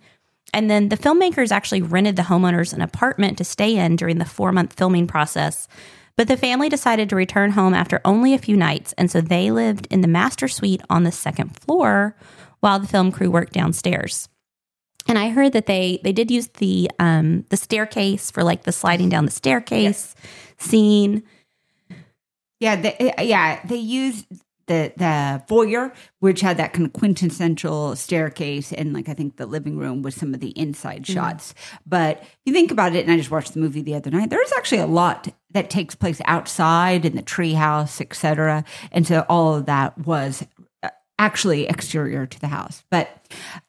And 0.53 0.69
then 0.69 0.89
the 0.89 0.97
filmmakers 0.97 1.53
actually 1.53 1.83
rented 1.83 2.17
the 2.17 2.23
homeowners 2.23 2.73
an 2.75 2.81
apartment 2.81 3.39
to 3.39 3.45
stay 3.45 3.77
in 3.77 3.95
during 3.95 4.19
the 4.19 4.25
4-month 4.25 4.73
filming 4.73 5.07
process. 5.07 5.69
But 6.17 6.27
the 6.27 6.37
family 6.37 6.69
decided 6.69 7.09
to 7.11 7.17
return 7.17 7.53
home 7.53 7.75
after 7.75 8.01
only 8.05 8.35
a 8.35 8.39
few 8.39 8.57
nights, 8.57 8.93
and 8.99 9.09
so 9.09 9.21
they 9.21 9.53
lived 9.53 9.87
in 9.89 10.01
the 10.01 10.09
master 10.09 10.49
suite 10.49 10.83
on 10.91 11.05
the 11.05 11.13
second 11.13 11.57
floor 11.61 12.17
while 12.59 12.81
the 12.81 12.89
film 12.89 13.13
crew 13.13 13.31
worked 13.31 13.53
downstairs. 13.53 14.29
And 15.07 15.17
I 15.17 15.29
heard 15.29 15.53
that 15.53 15.67
they 15.67 16.01
they 16.03 16.13
did 16.13 16.29
use 16.29 16.49
the 16.59 16.91
um 16.99 17.45
the 17.51 17.57
staircase 17.57 18.33
for 18.33 18.43
like 18.43 18.65
the 18.65 18.73
sliding 18.73 19.09
down 19.09 19.27
the 19.27 19.31
staircase 19.31 20.17
scene. 20.59 21.23
Yeah, 22.61 22.77
they, 22.77 23.13
yeah, 23.19 23.61
they 23.65 23.77
used 23.77 24.27
the 24.71 24.93
the 24.97 25.43
foyer, 25.49 25.93
which 26.21 26.41
had 26.41 26.57
that 26.59 26.73
kind 26.73 26.87
of 26.87 26.93
quintessential 26.93 27.97
staircase, 27.97 28.73
and 28.73 28.93
like 28.93 29.09
I 29.09 29.15
think 29.15 29.37
the 29.37 29.47
living 29.47 29.77
room 29.77 30.03
was 30.03 30.15
some 30.15 30.33
of 30.33 30.41
the 30.41 30.51
inside 30.51 31.07
shots. 31.07 31.55
But 31.85 32.19
if 32.23 32.39
you 32.45 32.53
think 32.53 32.71
about 32.71 32.95
it, 32.95 33.05
and 33.05 33.13
I 33.13 33.17
just 33.17 33.33
watched 33.33 33.53
the 33.53 33.61
movie 33.61 33.83
the 33.83 33.97
other 33.97 34.11
night, 34.11 34.31
there's 34.31 34.53
actually 34.53 34.79
a 34.79 34.87
lot 34.87 35.29
that 35.51 35.71
takes 35.71 35.97
place 35.97 36.21
outside 36.25 37.05
in 37.05 37.17
the 37.17 37.23
treehouse, 37.23 38.01
etc. 38.01 38.65
And 38.93 39.05
so 39.07 39.27
all 39.29 39.57
of 39.57 39.67
that 39.67 39.99
was 39.99 40.47
uh, 40.85 40.91
actually 41.19 41.67
exterior 41.67 42.27
to 42.27 42.41
the 42.41 42.47
house. 42.47 42.85
But 42.93 43.09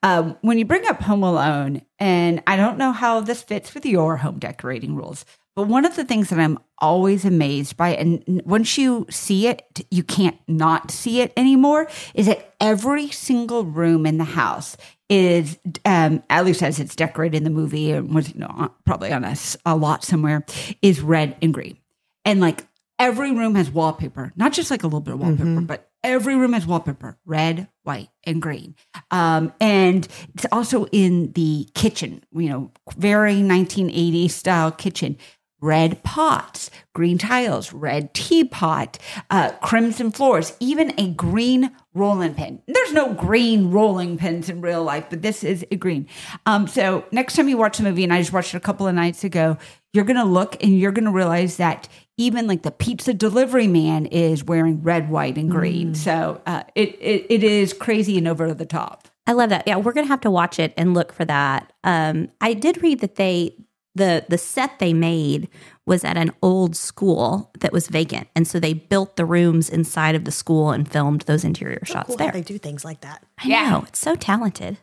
um, 0.04 0.38
when 0.42 0.60
you 0.60 0.66
bring 0.66 0.86
up 0.86 1.02
Home 1.02 1.24
Alone, 1.24 1.82
and 1.98 2.44
I 2.46 2.56
don't 2.58 2.78
know 2.78 2.92
how 2.92 3.22
this 3.22 3.42
fits 3.42 3.74
with 3.74 3.88
your 3.88 4.18
home 4.18 4.38
decorating 4.38 4.96
rules, 4.96 5.26
but 5.56 5.68
one 5.68 5.86
of 5.86 5.96
the 5.96 6.06
things 6.06 6.30
that 6.30 6.40
I'm 6.40 6.58
always 6.78 7.26
amazed 7.26 7.78
by, 7.78 7.90
and 7.96 8.42
once 8.46 8.78
you 8.78 9.06
see 9.10 9.48
it, 9.48 9.86
you 9.92 10.04
can't 10.04 10.38
not 10.48 10.92
see 10.92 11.22
it 11.22 11.34
anymore, 11.36 11.88
is 12.14 12.26
that 12.28 12.56
every 12.62 13.10
single 13.10 13.66
room 13.66 14.06
in 14.06 14.18
the 14.18 14.24
house 14.24 14.78
is, 15.10 15.58
um, 15.86 16.24
at 16.30 16.46
least 16.46 16.64
as 16.64 16.80
it's 16.80 16.96
decorated 16.96 17.38
in 17.38 17.44
the 17.44 17.50
movie, 17.50 17.92
and 17.92 18.14
was 18.16 18.34
you 18.34 18.40
know 18.40 18.72
probably 18.86 19.12
on 19.12 19.26
a 19.66 19.76
lot 19.76 20.04
somewhere, 20.04 20.46
is 20.82 21.02
red 21.02 21.36
and 21.42 21.54
green, 21.54 21.78
and 22.24 22.40
like 22.40 22.66
every 22.98 23.32
room 23.32 23.56
has 23.56 23.70
wallpaper, 23.70 24.32
not 24.36 24.54
just 24.54 24.72
like 24.72 24.84
a 24.84 24.88
little 24.88 25.02
bit 25.02 25.16
of 25.16 25.20
wallpaper, 25.20 25.62
but 25.62 25.90
every 26.04 26.36
room 26.36 26.54
has 26.54 26.66
wallpaper, 26.66 27.18
red, 27.26 27.68
white, 27.84 28.10
and 28.24 28.42
green. 28.42 28.76
Um, 29.10 29.52
and 29.60 30.08
it's 30.34 30.46
also 30.52 30.86
in 30.92 31.32
the 31.34 31.68
kitchen, 31.74 32.24
you 32.32 32.48
know, 32.50 32.72
very 32.96 33.36
1980s 33.36 34.32
style 34.32 34.72
kitchen. 34.72 35.18
Red 35.62 36.04
pots, 36.04 36.72
green 36.94 37.18
tiles, 37.18 37.72
red 37.72 38.14
teapot, 38.14 38.98
uh, 39.30 39.52
crimson 39.62 40.12
floors, 40.12 40.58
even 40.60 40.94
a 41.00 41.14
green 41.14 41.72
rolling 41.94 42.34
pin. 42.34 42.62
There's 42.68 42.94
no 42.94 43.14
green 43.14 43.70
rolling 43.70 44.18
pins 44.18 44.50
in 44.50 44.62
real 44.62 44.84
life, 44.84 45.06
but 45.10 45.22
this 45.22 45.44
is 45.44 45.66
a 45.72 45.76
green. 45.76 46.08
Um, 46.46 46.68
so 46.68 47.06
next 47.12 47.36
time 47.36 47.48
you 47.48 47.58
watch 47.58 47.78
the 47.78 47.84
movie, 47.84 48.04
and 48.04 48.12
I 48.12 48.20
just 48.20 48.34
watched 48.34 48.54
it 48.54 48.58
a 48.58 48.62
couple 48.62 48.88
of 48.88 48.96
nights 48.96 49.24
ago, 49.24 49.58
you're 49.94 50.06
going 50.06 50.18
to 50.18 50.24
look 50.24 50.62
and 50.64 50.80
you're 50.80 50.92
going 50.92 51.06
to 51.06 51.12
realize 51.12 51.58
that 51.58 51.88
even 52.18 52.48
like 52.48 52.62
the 52.64 52.72
pizza 52.72 53.14
delivery 53.14 53.68
man 53.68 54.06
is 54.06 54.44
wearing 54.44 54.82
red, 54.84 55.10
white, 55.10 55.38
and 55.38 55.50
green. 55.50 55.96
So 55.96 56.42
uh, 56.46 56.64
it, 56.76 56.90
it 57.02 57.26
it 57.30 57.44
is 57.44 57.74
crazy 57.74 58.18
and 58.18 58.28
over 58.28 58.54
the 58.54 58.66
top. 58.66 59.08
I 59.28 59.34
love 59.34 59.50
that. 59.50 59.68
Yeah, 59.68 59.78
we're 59.78 59.94
gonna 59.94 60.08
have 60.08 60.22
to 60.22 60.32
watch 60.32 60.60
it 60.60 60.74
and 60.78 60.94
look 60.94 61.14
for 61.14 61.26
that. 61.26 61.72
Um, 61.84 62.30
I 62.40 62.54
did 62.54 62.82
read 62.84 63.00
that 63.00 63.16
they 63.16 63.56
the 63.96 64.26
the 64.30 64.38
set 64.38 64.80
they 64.80 64.94
made 64.94 65.50
was 65.86 66.04
at 66.04 66.18
an 66.18 66.32
old 66.42 66.76
school 66.76 67.52
that 67.60 67.74
was 67.74 67.88
vacant, 67.88 68.28
and 68.36 68.48
so 68.48 68.60
they 68.60 68.74
built 68.74 69.16
the 69.18 69.26
rooms 69.26 69.70
inside 69.70 70.16
of 70.16 70.24
the 70.26 70.32
school 70.32 70.72
and 70.72 70.90
filmed 70.90 71.22
those 71.22 71.44
interior 71.44 71.82
shots 71.84 72.08
Cool 72.08 72.18
how 72.18 72.26
there. 72.26 72.32
they 72.34 72.42
do 72.42 72.58
things 72.58 72.86
like 72.86 73.02
that. 73.02 73.24
I 73.40 73.48
know 73.48 73.84
it's 73.88 74.00
so 74.00 74.16
talented. 74.16 74.78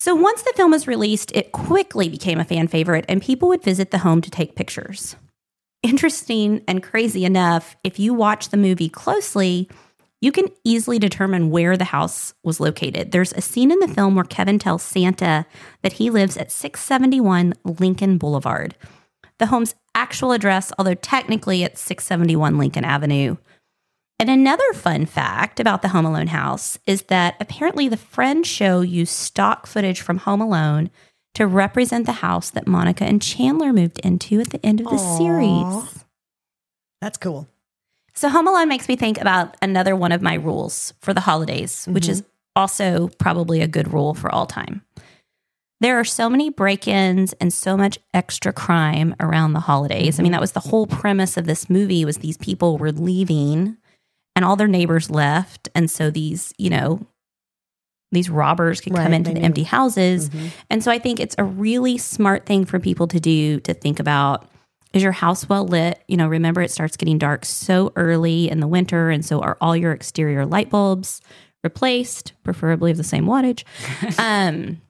So 0.00 0.16
once 0.16 0.42
the 0.42 0.52
film 0.56 0.72
was 0.72 0.88
released, 0.88 1.30
it 1.32 1.52
quickly 1.52 2.08
became 2.08 2.40
a 2.40 2.44
fan 2.44 2.66
favorite, 2.66 3.04
and 3.08 3.22
people 3.22 3.48
would 3.48 3.62
visit 3.62 3.92
the 3.92 3.98
home 3.98 4.20
to 4.22 4.30
take 4.30 4.56
pictures. 4.56 5.14
Interesting 5.84 6.62
and 6.66 6.82
crazy 6.82 7.24
enough, 7.24 7.76
if 7.84 7.98
you 8.00 8.12
watch 8.12 8.48
the 8.48 8.56
movie 8.56 8.88
closely, 8.88 9.68
you 10.22 10.30
can 10.30 10.46
easily 10.62 11.00
determine 11.00 11.50
where 11.50 11.76
the 11.76 11.84
house 11.84 12.32
was 12.44 12.60
located. 12.60 13.10
There's 13.10 13.32
a 13.32 13.40
scene 13.40 13.72
in 13.72 13.80
the 13.80 13.88
film 13.88 14.14
where 14.14 14.24
Kevin 14.24 14.58
tells 14.58 14.82
Santa 14.82 15.44
that 15.82 15.94
he 15.94 16.10
lives 16.10 16.36
at 16.36 16.52
671 16.52 17.54
Lincoln 17.64 18.18
Boulevard. 18.18 18.76
The 19.38 19.46
home's 19.46 19.74
actual 19.96 20.30
address, 20.30 20.72
although 20.78 20.94
technically 20.94 21.64
it's 21.64 21.80
671 21.80 22.56
Lincoln 22.56 22.84
Avenue. 22.84 23.36
And 24.20 24.30
another 24.30 24.72
fun 24.72 25.06
fact 25.06 25.58
about 25.58 25.82
the 25.82 25.88
Home 25.88 26.06
Alone 26.06 26.28
house 26.28 26.78
is 26.86 27.02
that 27.04 27.34
apparently 27.40 27.88
the 27.88 27.96
Friends 27.96 28.46
show 28.46 28.80
used 28.80 29.12
stock 29.12 29.66
footage 29.66 30.00
from 30.00 30.18
Home 30.18 30.40
Alone 30.40 30.90
to 31.34 31.48
represent 31.48 32.06
the 32.06 32.12
house 32.12 32.48
that 32.50 32.68
Monica 32.68 33.04
and 33.04 33.20
Chandler 33.20 33.72
moved 33.72 33.98
into 34.04 34.38
at 34.38 34.50
the 34.50 34.64
end 34.64 34.78
of 34.80 34.86
the 34.86 34.92
Aw. 34.92 35.18
series. 35.18 36.04
That's 37.00 37.18
cool. 37.18 37.48
So 38.14 38.28
Home 38.28 38.46
Alone 38.46 38.68
makes 38.68 38.88
me 38.88 38.96
think 38.96 39.20
about 39.20 39.56
another 39.62 39.96
one 39.96 40.12
of 40.12 40.22
my 40.22 40.34
rules 40.34 40.92
for 41.00 41.14
the 41.14 41.20
holidays, 41.20 41.86
which 41.86 42.08
is 42.08 42.22
also 42.54 43.08
probably 43.18 43.60
a 43.62 43.66
good 43.66 43.92
rule 43.92 44.14
for 44.14 44.32
all 44.32 44.46
time. 44.46 44.82
There 45.80 45.98
are 45.98 46.04
so 46.04 46.30
many 46.30 46.48
break-ins 46.50 47.32
and 47.34 47.52
so 47.52 47.76
much 47.76 47.98
extra 48.14 48.52
crime 48.52 49.16
around 49.18 49.54
the 49.54 49.60
holidays. 49.60 50.20
I 50.20 50.22
mean, 50.22 50.32
that 50.32 50.40
was 50.40 50.52
the 50.52 50.60
whole 50.60 50.86
premise 50.86 51.36
of 51.36 51.46
this 51.46 51.68
movie 51.68 52.04
was 52.04 52.18
these 52.18 52.36
people 52.36 52.78
were 52.78 52.92
leaving 52.92 53.76
and 54.36 54.44
all 54.44 54.54
their 54.56 54.68
neighbors 54.68 55.10
left 55.10 55.68
and 55.74 55.90
so 55.90 56.10
these, 56.10 56.54
you 56.56 56.70
know, 56.70 57.04
these 58.12 58.28
robbers 58.30 58.80
could 58.80 58.94
come 58.94 59.14
into 59.14 59.32
the 59.32 59.40
empty 59.40 59.62
houses. 59.62 60.28
Mhm. 60.28 60.50
And 60.70 60.84
so 60.84 60.90
I 60.90 60.98
think 60.98 61.18
it's 61.18 61.34
a 61.38 61.44
really 61.44 61.96
smart 61.98 62.44
thing 62.44 62.66
for 62.66 62.78
people 62.78 63.08
to 63.08 63.18
do 63.18 63.58
to 63.60 63.72
think 63.74 63.98
about 63.98 64.46
is 64.92 65.02
your 65.02 65.12
house 65.12 65.48
well 65.48 65.66
lit? 65.66 66.02
You 66.08 66.16
know, 66.16 66.28
remember 66.28 66.62
it 66.62 66.70
starts 66.70 66.96
getting 66.96 67.18
dark 67.18 67.44
so 67.44 67.92
early 67.96 68.50
in 68.50 68.60
the 68.60 68.66
winter. 68.66 69.10
And 69.10 69.24
so 69.24 69.40
are 69.40 69.56
all 69.60 69.76
your 69.76 69.92
exterior 69.92 70.44
light 70.44 70.70
bulbs 70.70 71.20
replaced, 71.64 72.32
preferably 72.42 72.90
of 72.90 72.96
the 72.96 73.04
same 73.04 73.26
wattage? 73.26 73.64
um, 74.18 74.80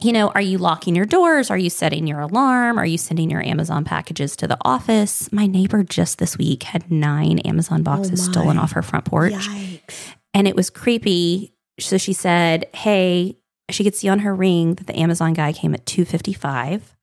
you 0.00 0.12
know, 0.12 0.28
are 0.30 0.40
you 0.40 0.58
locking 0.58 0.96
your 0.96 1.06
doors? 1.06 1.50
Are 1.50 1.58
you 1.58 1.70
setting 1.70 2.06
your 2.06 2.20
alarm? 2.20 2.78
Are 2.78 2.86
you 2.86 2.98
sending 2.98 3.30
your 3.30 3.42
Amazon 3.42 3.84
packages 3.84 4.34
to 4.36 4.48
the 4.48 4.58
office? 4.62 5.30
My 5.32 5.46
neighbor 5.46 5.82
just 5.84 6.18
this 6.18 6.36
week 6.36 6.64
had 6.64 6.90
nine 6.90 7.38
Amazon 7.40 7.82
boxes 7.82 8.26
my. 8.26 8.32
stolen 8.32 8.58
off 8.58 8.72
her 8.72 8.82
front 8.82 9.04
porch 9.04 9.32
Yikes. 9.32 10.14
and 10.34 10.48
it 10.48 10.56
was 10.56 10.70
creepy. 10.70 11.54
So 11.78 11.98
she 11.98 12.12
said, 12.12 12.66
"Hey, 12.74 13.36
she 13.70 13.84
could 13.84 13.94
see 13.94 14.08
on 14.08 14.20
her 14.20 14.34
ring 14.34 14.74
that 14.74 14.86
the 14.86 14.98
Amazon 14.98 15.32
guy 15.34 15.52
came 15.52 15.74
at 15.74 15.86
2:55, 15.86 16.96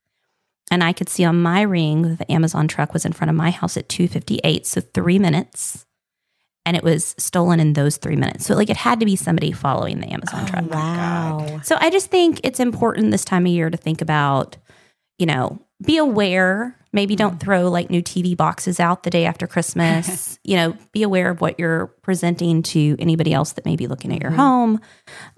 and 0.72 0.84
I 0.84 0.94
could 0.94 1.10
see 1.10 1.24
on 1.24 1.42
my 1.42 1.62
ring 1.62 2.04
that 2.04 2.20
the 2.20 2.32
Amazon 2.32 2.68
truck 2.68 2.94
was 2.94 3.06
in 3.06 3.14
front 3.14 3.30
of 3.30 3.36
my 3.36 3.52
house 3.52 3.78
at 3.78 3.90
2:58, 3.90 4.66
so 4.66 4.82
3 4.82 5.20
minutes." 5.20 5.86
And 6.66 6.78
it 6.78 6.84
was 6.84 7.16
stolen 7.18 7.60
in 7.60 7.74
those 7.74 7.98
3 7.98 8.16
minutes. 8.16 8.46
So 8.46 8.56
like 8.56 8.70
it 8.70 8.78
had 8.78 9.00
to 9.00 9.06
be 9.06 9.16
somebody 9.16 9.52
following 9.52 10.00
the 10.00 10.12
Amazon 10.12 10.44
oh, 10.44 10.48
truck. 10.48 10.66
Oh, 10.66 10.76
wow. 10.76 11.62
So 11.64 11.78
I 11.80 11.90
just 11.90 12.12
think 12.12 12.42
it's 12.44 12.60
important 12.60 13.12
this 13.12 13.26
time 13.26 13.46
of 13.46 13.52
year 13.52 13.70
to 13.70 13.78
think 13.78 14.02
about, 14.02 14.58
you 15.18 15.26
know, 15.26 15.60
be 15.84 15.98
aware. 15.98 16.76
Maybe 16.92 17.16
don't 17.16 17.32
mm-hmm. 17.32 17.40
throw 17.40 17.70
like 17.70 17.90
new 17.90 18.01
TV 18.01 18.36
boxes 18.36 18.79
out 18.79 19.03
the 19.03 19.10
day 19.10 19.25
after 19.25 19.48
Christmas. 19.48 20.38
you 20.44 20.55
know, 20.55 20.75
be 20.92 21.03
aware 21.03 21.29
of 21.29 21.42
what 21.42 21.60
you're 21.60 21.88
presenting 22.01 22.62
to 22.64 22.96
anybody 23.00 23.34
else 23.34 23.53
that 23.53 23.66
may 23.66 23.75
be 23.75 23.88
looking 23.88 24.12
at 24.14 24.22
your 24.22 24.32
mm-hmm. 24.32 24.40
home, 24.40 24.82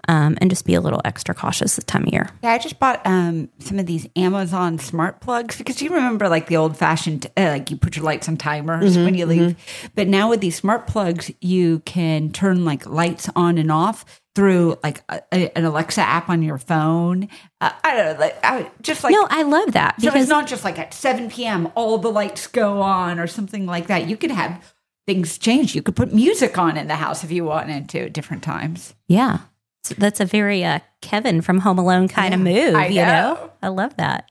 um, 0.08 0.36
and 0.40 0.50
just 0.50 0.64
be 0.64 0.74
a 0.74 0.80
little 0.80 1.00
extra 1.04 1.34
cautious 1.34 1.76
this 1.76 1.84
time 1.84 2.02
of 2.06 2.12
year. 2.12 2.28
Yeah, 2.42 2.52
I 2.52 2.58
just 2.58 2.78
bought 2.78 3.00
um, 3.06 3.48
some 3.58 3.78
of 3.78 3.86
these 3.86 4.06
Amazon 4.16 4.78
smart 4.78 5.20
plugs 5.20 5.56
because 5.58 5.80
you 5.80 5.90
remember 5.90 6.28
like 6.28 6.46
the 6.48 6.56
old 6.56 6.76
fashioned, 6.76 7.26
uh, 7.36 7.42
like 7.42 7.70
you 7.70 7.76
put 7.76 7.96
your 7.96 8.04
lights 8.04 8.28
on 8.28 8.36
timers 8.36 8.96
when 8.96 9.14
you 9.14 9.26
leave. 9.26 9.56
But 9.94 10.08
now 10.08 10.28
with 10.30 10.40
these 10.40 10.56
smart 10.56 10.86
plugs, 10.86 11.30
you 11.40 11.80
can 11.80 12.30
turn 12.32 12.64
like 12.64 12.86
lights 12.86 13.28
on 13.36 13.58
and 13.58 13.70
off 13.70 14.04
through 14.34 14.78
like 14.82 15.02
a, 15.10 15.20
a- 15.32 15.58
an 15.58 15.64
Alexa 15.66 16.00
app 16.00 16.28
on 16.30 16.42
your 16.42 16.56
phone. 16.58 17.28
Uh, 17.60 17.70
I 17.84 17.94
don't 17.96 18.14
know, 18.14 18.20
like 18.20 18.38
I, 18.44 18.70
just 18.80 19.04
like 19.04 19.12
no, 19.12 19.26
I 19.30 19.42
love 19.42 19.72
that 19.72 20.00
so 20.00 20.06
because 20.08 20.22
it's 20.22 20.30
not 20.30 20.46
just 20.46 20.64
like 20.64 20.78
at 20.78 20.94
7 20.94 21.28
p.m. 21.30 21.70
all 21.74 21.98
the 21.98 22.10
lights 22.10 22.46
go 22.46 22.80
on 22.80 23.18
or 23.18 23.26
something 23.26 23.66
like 23.66 23.88
that. 23.88 24.08
You 24.08 24.16
could 24.16 24.30
have 24.30 24.74
things 25.06 25.36
change. 25.36 25.74
You 25.74 25.82
could 25.82 25.96
put 25.96 26.14
music 26.14 26.56
on 26.56 26.76
in 26.78 26.86
the 26.88 26.94
house 26.96 27.22
if 27.24 27.30
you 27.30 27.44
wanted 27.44 27.88
to 27.90 28.06
at 28.06 28.12
different 28.14 28.42
times. 28.42 28.94
yeah, 29.06 29.40
So 29.84 29.94
that's 29.98 30.20
a 30.20 30.24
very 30.24 30.64
uh, 30.64 30.80
Kevin 31.00 31.40
from 31.40 31.58
Home 31.58 31.78
Alone 31.78 32.08
kind 32.08 32.34
of 32.34 32.40
move. 32.40 32.74
You 32.90 33.00
know. 33.06 33.50
I 33.62 33.68
love 33.68 33.96
that. 33.96 34.28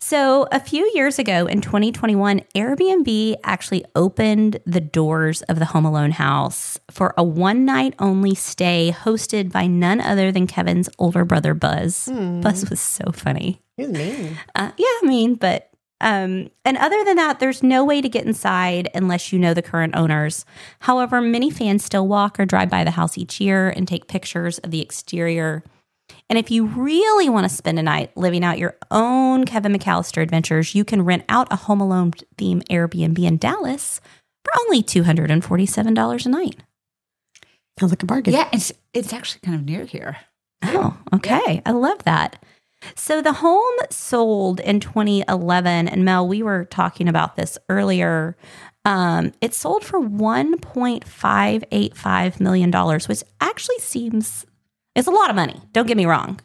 So, 0.00 0.46
a 0.52 0.60
few 0.60 0.90
years 0.94 1.18
ago 1.18 1.46
in 1.46 1.62
2021, 1.62 2.42
Airbnb 2.54 3.36
actually 3.42 3.86
opened 3.96 4.60
the 4.66 4.80
doors 4.82 5.40
of 5.42 5.58
the 5.58 5.64
Home 5.64 5.86
Alone 5.86 6.10
house 6.10 6.78
for 6.90 7.14
a 7.16 7.24
one 7.24 7.64
night 7.64 7.94
only 7.98 8.34
stay 8.34 8.94
hosted 8.94 9.50
by 9.50 9.66
none 9.66 10.02
other 10.02 10.30
than 10.30 10.46
Kevin's 10.46 10.90
older 10.98 11.24
brother, 11.24 11.54
Buzz. 11.54 12.10
Buzz 12.42 12.68
was 12.68 12.80
so 12.80 13.12
funny. 13.12 13.62
He's 13.78 13.88
mean. 13.88 14.36
Uh, 14.54 14.72
yeah, 14.76 14.86
I 14.86 15.00
mean, 15.04 15.36
but 15.36 15.70
um, 16.04 16.50
and 16.66 16.76
other 16.76 17.02
than 17.02 17.16
that, 17.16 17.40
there's 17.40 17.62
no 17.62 17.82
way 17.82 18.02
to 18.02 18.10
get 18.10 18.26
inside 18.26 18.90
unless 18.94 19.32
you 19.32 19.38
know 19.38 19.54
the 19.54 19.62
current 19.62 19.96
owners. 19.96 20.44
However, 20.80 21.22
many 21.22 21.50
fans 21.50 21.82
still 21.82 22.06
walk 22.06 22.38
or 22.38 22.44
drive 22.44 22.68
by 22.68 22.84
the 22.84 22.90
house 22.90 23.16
each 23.16 23.40
year 23.40 23.70
and 23.70 23.88
take 23.88 24.06
pictures 24.06 24.58
of 24.58 24.70
the 24.70 24.82
exterior. 24.82 25.64
And 26.28 26.38
if 26.38 26.50
you 26.50 26.66
really 26.66 27.30
want 27.30 27.48
to 27.48 27.56
spend 27.56 27.78
a 27.78 27.82
night 27.82 28.14
living 28.18 28.44
out 28.44 28.58
your 28.58 28.76
own 28.90 29.46
Kevin 29.46 29.72
McAllister 29.72 30.22
adventures, 30.22 30.74
you 30.74 30.84
can 30.84 31.06
rent 31.06 31.24
out 31.30 31.48
a 31.50 31.56
Home 31.56 31.80
Alone 31.80 32.12
theme 32.36 32.60
Airbnb 32.70 33.18
in 33.18 33.38
Dallas 33.38 34.02
for 34.44 34.52
only 34.60 34.82
$247 34.82 36.26
a 36.26 36.28
night. 36.28 36.56
Sounds 37.80 37.92
like 37.92 38.02
a 38.02 38.06
bargain. 38.06 38.34
Yeah, 38.34 38.50
it's 38.52 38.72
it's 38.92 39.12
actually 39.14 39.40
kind 39.40 39.58
of 39.58 39.64
near 39.64 39.86
here. 39.86 40.18
Oh, 40.62 40.98
okay. 41.14 41.62
I 41.64 41.70
love 41.72 42.04
that. 42.04 42.42
So 42.94 43.20
the 43.22 43.32
home 43.34 43.74
sold 43.90 44.60
in 44.60 44.80
2011, 44.80 45.88
and 45.88 46.04
Mel, 46.04 46.26
we 46.26 46.42
were 46.42 46.64
talking 46.66 47.08
about 47.08 47.36
this 47.36 47.56
earlier. 47.68 48.36
Um, 48.84 49.32
it 49.40 49.54
sold 49.54 49.84
for 49.84 50.00
1.585 50.00 52.40
million 52.40 52.70
dollars, 52.70 53.08
which 53.08 53.22
actually 53.40 53.78
seems 53.78 54.44
it's 54.94 55.08
a 55.08 55.12
lot 55.12 55.30
of 55.30 55.36
money. 55.36 55.60
Don't 55.72 55.86
get 55.86 55.96
me 55.96 56.04
wrong, 56.06 56.40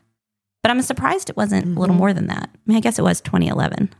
but 0.63 0.71
I'm 0.71 0.81
surprised 0.81 1.29
it 1.29 1.37
wasn't 1.37 1.77
a 1.77 1.79
little 1.79 1.95
more 1.95 2.13
than 2.13 2.27
that. 2.27 2.49
I 2.53 2.57
mean, 2.65 2.77
I 2.77 2.81
guess 2.81 2.97
it 2.97 3.03
was 3.03 3.21
2011. 3.21 3.93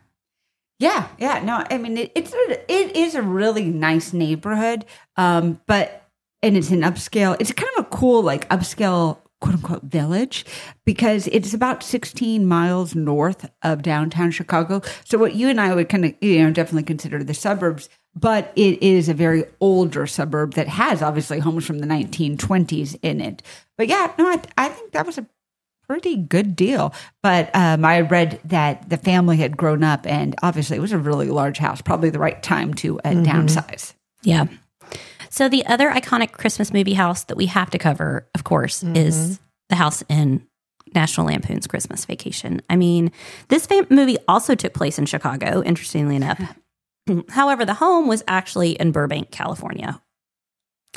Yeah, 0.79 1.07
yeah. 1.17 1.43
No, 1.43 1.65
I 1.69 1.77
mean 1.77 1.97
it, 1.97 2.11
it's 2.15 2.33
a, 2.33 2.71
it 2.71 2.95
is 2.95 3.15
a 3.15 3.21
really 3.21 3.65
nice 3.65 4.13
neighborhood, 4.13 4.85
um, 5.17 5.59
but 5.67 6.09
and 6.41 6.55
it's 6.55 6.71
an 6.71 6.81
upscale. 6.81 7.35
It's 7.39 7.51
kind 7.51 7.69
of 7.77 7.85
a 7.85 7.89
cool 7.89 8.23
like 8.23 8.47
upscale 8.49 9.17
quote 9.41 9.55
unquote 9.55 9.83
village 9.83 10.45
because 10.85 11.27
it's 11.27 11.53
about 11.53 11.83
16 11.83 12.45
miles 12.45 12.95
north 12.95 13.49
of 13.63 13.81
downtown 13.81 14.31
Chicago. 14.31 14.81
So 15.05 15.17
what 15.17 15.35
you 15.35 15.49
and 15.49 15.59
I 15.59 15.73
would 15.73 15.89
kind 15.89 16.05
of 16.05 16.13
you 16.21 16.43
know 16.43 16.51
definitely 16.51 16.83
consider 16.83 17.23
the 17.23 17.33
suburbs, 17.33 17.89
but 18.15 18.51
it 18.55 18.81
is 18.81 19.09
a 19.09 19.13
very 19.13 19.45
older 19.59 20.07
suburb 20.07 20.53
that 20.53 20.67
has 20.67 21.01
obviously 21.01 21.39
homes 21.39 21.65
from 21.65 21.79
the 21.79 21.87
1920s 21.87 22.97
in 23.01 23.21
it. 23.21 23.41
But 23.77 23.87
yeah, 23.87 24.13
no, 24.17 24.27
I, 24.27 24.41
I 24.57 24.69
think 24.69 24.91
that 24.91 25.05
was 25.05 25.17
a 25.17 25.25
pretty 25.89 26.15
good 26.15 26.55
deal. 26.55 26.93
But 27.23 27.49
um, 27.55 27.83
I 27.83 28.01
read 28.01 28.39
that 28.45 28.89
the 28.89 28.97
family 28.97 29.37
had 29.37 29.57
grown 29.57 29.83
up, 29.83 30.05
and 30.05 30.35
obviously 30.43 30.77
it 30.77 30.81
was 30.81 30.91
a 30.91 30.97
really 30.97 31.29
large 31.29 31.57
house. 31.57 31.81
Probably 31.81 32.09
the 32.09 32.19
right 32.19 32.41
time 32.43 32.73
to 32.75 32.99
uh, 32.99 33.11
downsize. 33.11 33.93
Yeah. 34.21 34.45
So 35.29 35.47
the 35.47 35.65
other 35.65 35.89
iconic 35.91 36.31
Christmas 36.31 36.73
movie 36.73 36.93
house 36.93 37.23
that 37.25 37.37
we 37.37 37.45
have 37.47 37.69
to 37.71 37.77
cover, 37.77 38.27
of 38.35 38.43
course, 38.43 38.83
mm-hmm. 38.83 38.95
is 38.95 39.39
the 39.69 39.75
house 39.75 40.03
in 40.09 40.45
National 40.93 41.27
Lampoon's 41.27 41.67
Christmas 41.67 42.05
Vacation. 42.05 42.61
I 42.69 42.75
mean, 42.75 43.11
this 43.47 43.65
fam- 43.65 43.87
movie 43.89 44.17
also 44.27 44.55
took 44.55 44.73
place 44.73 44.97
in 44.97 45.05
Chicago, 45.05 45.61
interestingly 45.63 46.15
enough. 46.15 46.41
However, 47.29 47.65
the 47.65 47.75
home 47.75 48.07
was 48.07 48.23
actually 48.27 48.71
in 48.71 48.91
Burbank, 48.91 49.31
California. 49.31 50.01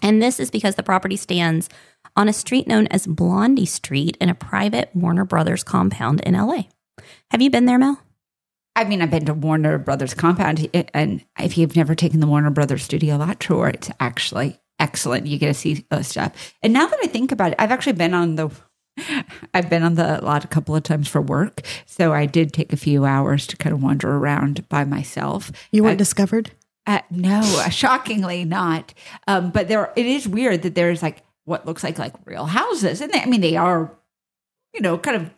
And 0.03 0.21
this 0.21 0.40
is 0.40 0.51
because 0.51 0.75
the 0.75 0.83
property 0.83 1.16
stands 1.16 1.68
on 2.16 2.29
a 2.29 2.33
street 2.33 2.66
known 2.66 2.87
as 2.88 3.07
Blondie 3.07 3.66
Street 3.66 4.16
in 4.21 4.29
a 4.29 4.35
private 4.35 4.90
Warner 4.95 5.25
Brothers 5.25 5.62
compound 5.62 6.21
in 6.23 6.35
LA. 6.35 6.64
Have 7.31 7.40
you 7.40 7.51
been 7.51 7.66
there, 7.66 7.79
Mel? 7.79 8.01
I 8.74 8.85
mean, 8.85 9.02
I've 9.02 9.11
been 9.11 9.26
to 9.26 9.35
Warner 9.35 9.78
Brothers 9.78 10.14
compound, 10.14 10.66
and 10.94 11.24
if 11.38 11.58
you've 11.58 11.76
never 11.76 11.94
taken 11.94 12.20
the 12.20 12.26
Warner 12.26 12.50
Brothers 12.50 12.82
studio 12.82 13.16
lot 13.16 13.38
tour, 13.38 13.68
it's 13.68 13.90
actually 14.00 14.58
excellent. 14.78 15.26
You 15.26 15.38
get 15.38 15.48
to 15.48 15.54
see 15.54 15.85
stuff. 16.02 16.54
And 16.62 16.72
now 16.72 16.87
that 16.87 16.98
I 17.02 17.06
think 17.06 17.32
about 17.32 17.52
it, 17.52 17.56
I've 17.58 17.70
actually 17.70 17.92
been 17.94 18.14
on 18.14 18.37
the 18.37 18.50
I've 19.54 19.70
been 19.70 19.82
on 19.82 19.94
the 19.94 20.20
lot 20.22 20.44
a 20.44 20.48
couple 20.48 20.74
of 20.76 20.82
times 20.82 21.08
for 21.08 21.20
work, 21.20 21.62
so 21.87 22.12
I 22.12 22.26
did 22.26 22.52
take 22.52 22.72
a 22.72 22.76
few 22.76 23.04
hours 23.04 23.46
to 23.48 23.56
kind 23.56 23.74
of 23.74 23.82
wander 23.82 24.11
around 24.11 24.68
by 24.68 24.85
myself. 24.85 25.50
You 25.70 25.82
weren't 25.85 25.94
Uh, 25.94 26.04
discovered? 26.04 26.50
uh, 26.87 27.00
no, 27.11 27.42
shockingly 27.70 28.44
not. 28.44 28.92
Um, 29.26 29.50
but 29.50 29.68
there, 29.68 29.92
it 29.96 30.06
is 30.06 30.26
weird 30.28 30.62
that 30.62 30.74
there's 30.74 31.02
like 31.02 31.22
what 31.44 31.66
looks 31.66 31.82
like 31.85 31.98
like 31.98 32.14
real 32.24 32.46
houses, 32.46 33.00
and 33.00 33.12
they, 33.12 33.20
I 33.20 33.26
mean 33.26 33.40
they 33.42 33.56
are, 33.56 33.92
you 34.74 34.80
know, 34.80 34.96
kind 34.98 35.16
of 35.18 35.30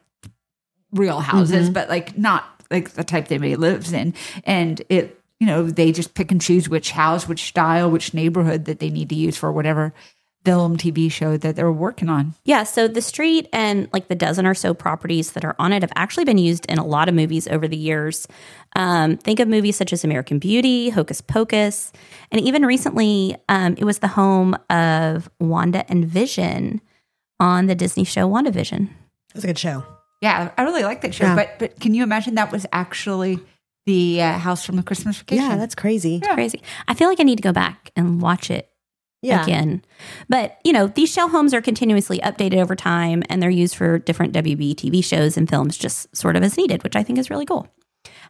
real 0.92 1.20
houses, 1.20 1.68
but 1.70 1.88
like 1.88 2.16
not 2.16 2.44
like 2.74 2.90
the 2.90 3.04
type 3.04 3.28
that 3.28 3.36
everybody 3.36 3.56
lives 3.56 3.92
in, 3.92 4.14
and 4.44 4.82
it. 4.88 5.20
You 5.40 5.48
know, 5.48 5.68
they 5.68 5.90
just 5.90 6.14
pick 6.14 6.30
and 6.30 6.40
choose 6.40 6.68
which 6.68 6.92
house, 6.92 7.28
which 7.28 7.42
style, 7.42 7.90
which 7.90 8.14
neighborhood 8.14 8.66
that 8.66 8.78
they 8.78 8.88
need 8.88 9.08
to 9.08 9.16
use 9.16 9.36
for 9.36 9.50
whatever 9.52 9.92
film, 10.44 10.76
TV 10.76 11.10
show 11.10 11.36
that 11.36 11.56
they're 11.56 11.72
working 11.72 12.08
on. 12.08 12.34
Yeah, 12.44 12.64
so 12.64 12.86
the 12.86 13.00
street 13.00 13.48
and 13.52 13.88
like 13.92 14.08
the 14.08 14.14
dozen 14.14 14.46
or 14.46 14.54
so 14.54 14.74
properties 14.74 15.32
that 15.32 15.44
are 15.44 15.56
on 15.58 15.72
it 15.72 15.82
have 15.82 15.92
actually 15.96 16.24
been 16.24 16.38
used 16.38 16.66
in 16.66 16.78
a 16.78 16.84
lot 16.84 17.08
of 17.08 17.14
movies 17.14 17.48
over 17.48 17.66
the 17.66 17.76
years. 17.76 18.28
Um, 18.76 19.16
think 19.16 19.40
of 19.40 19.48
movies 19.48 19.76
such 19.76 19.92
as 19.92 20.04
American 20.04 20.38
Beauty, 20.38 20.90
Hocus 20.90 21.20
Pocus, 21.20 21.92
and 22.30 22.40
even 22.40 22.64
recently, 22.64 23.36
um, 23.48 23.74
it 23.78 23.84
was 23.84 23.98
the 23.98 24.08
home 24.08 24.56
of 24.68 25.30
Wanda 25.40 25.84
and 25.90 26.04
Vision 26.04 26.80
on 27.40 27.66
the 27.66 27.74
Disney 27.74 28.04
show 28.04 28.28
WandaVision. 28.28 28.88
That's 29.32 29.44
a 29.44 29.48
good 29.48 29.58
show. 29.58 29.84
Yeah, 30.24 30.50
I 30.56 30.62
really 30.62 30.82
like 30.82 31.02
that 31.02 31.14
show. 31.14 31.24
Yeah. 31.24 31.36
But 31.36 31.58
but 31.58 31.80
can 31.80 31.94
you 31.94 32.02
imagine 32.02 32.34
that 32.36 32.50
was 32.50 32.66
actually 32.72 33.38
the 33.86 34.22
uh, 34.22 34.38
house 34.38 34.64
from 34.64 34.76
the 34.76 34.82
Christmas 34.82 35.18
vacation? 35.18 35.44
Yeah, 35.50 35.56
that's 35.56 35.74
crazy. 35.74 36.20
Yeah. 36.22 36.34
Crazy. 36.34 36.62
I 36.88 36.94
feel 36.94 37.08
like 37.08 37.20
I 37.20 37.24
need 37.24 37.36
to 37.36 37.42
go 37.42 37.52
back 37.52 37.90
and 37.96 38.20
watch 38.22 38.50
it 38.50 38.70
Yeah. 39.20 39.42
again. 39.42 39.82
But, 40.28 40.58
you 40.64 40.72
know, 40.72 40.86
these 40.86 41.12
shell 41.12 41.28
homes 41.28 41.52
are 41.52 41.60
continuously 41.60 42.18
updated 42.20 42.58
over 42.62 42.74
time 42.74 43.22
and 43.28 43.42
they're 43.42 43.50
used 43.50 43.76
for 43.76 43.98
different 43.98 44.32
WB 44.32 44.74
TV 44.76 45.04
shows 45.04 45.36
and 45.36 45.48
films 45.48 45.76
just 45.76 46.14
sort 46.16 46.36
of 46.36 46.42
as 46.42 46.56
needed, 46.56 46.82
which 46.82 46.96
I 46.96 47.02
think 47.02 47.18
is 47.18 47.28
really 47.30 47.44
cool. 47.46 47.68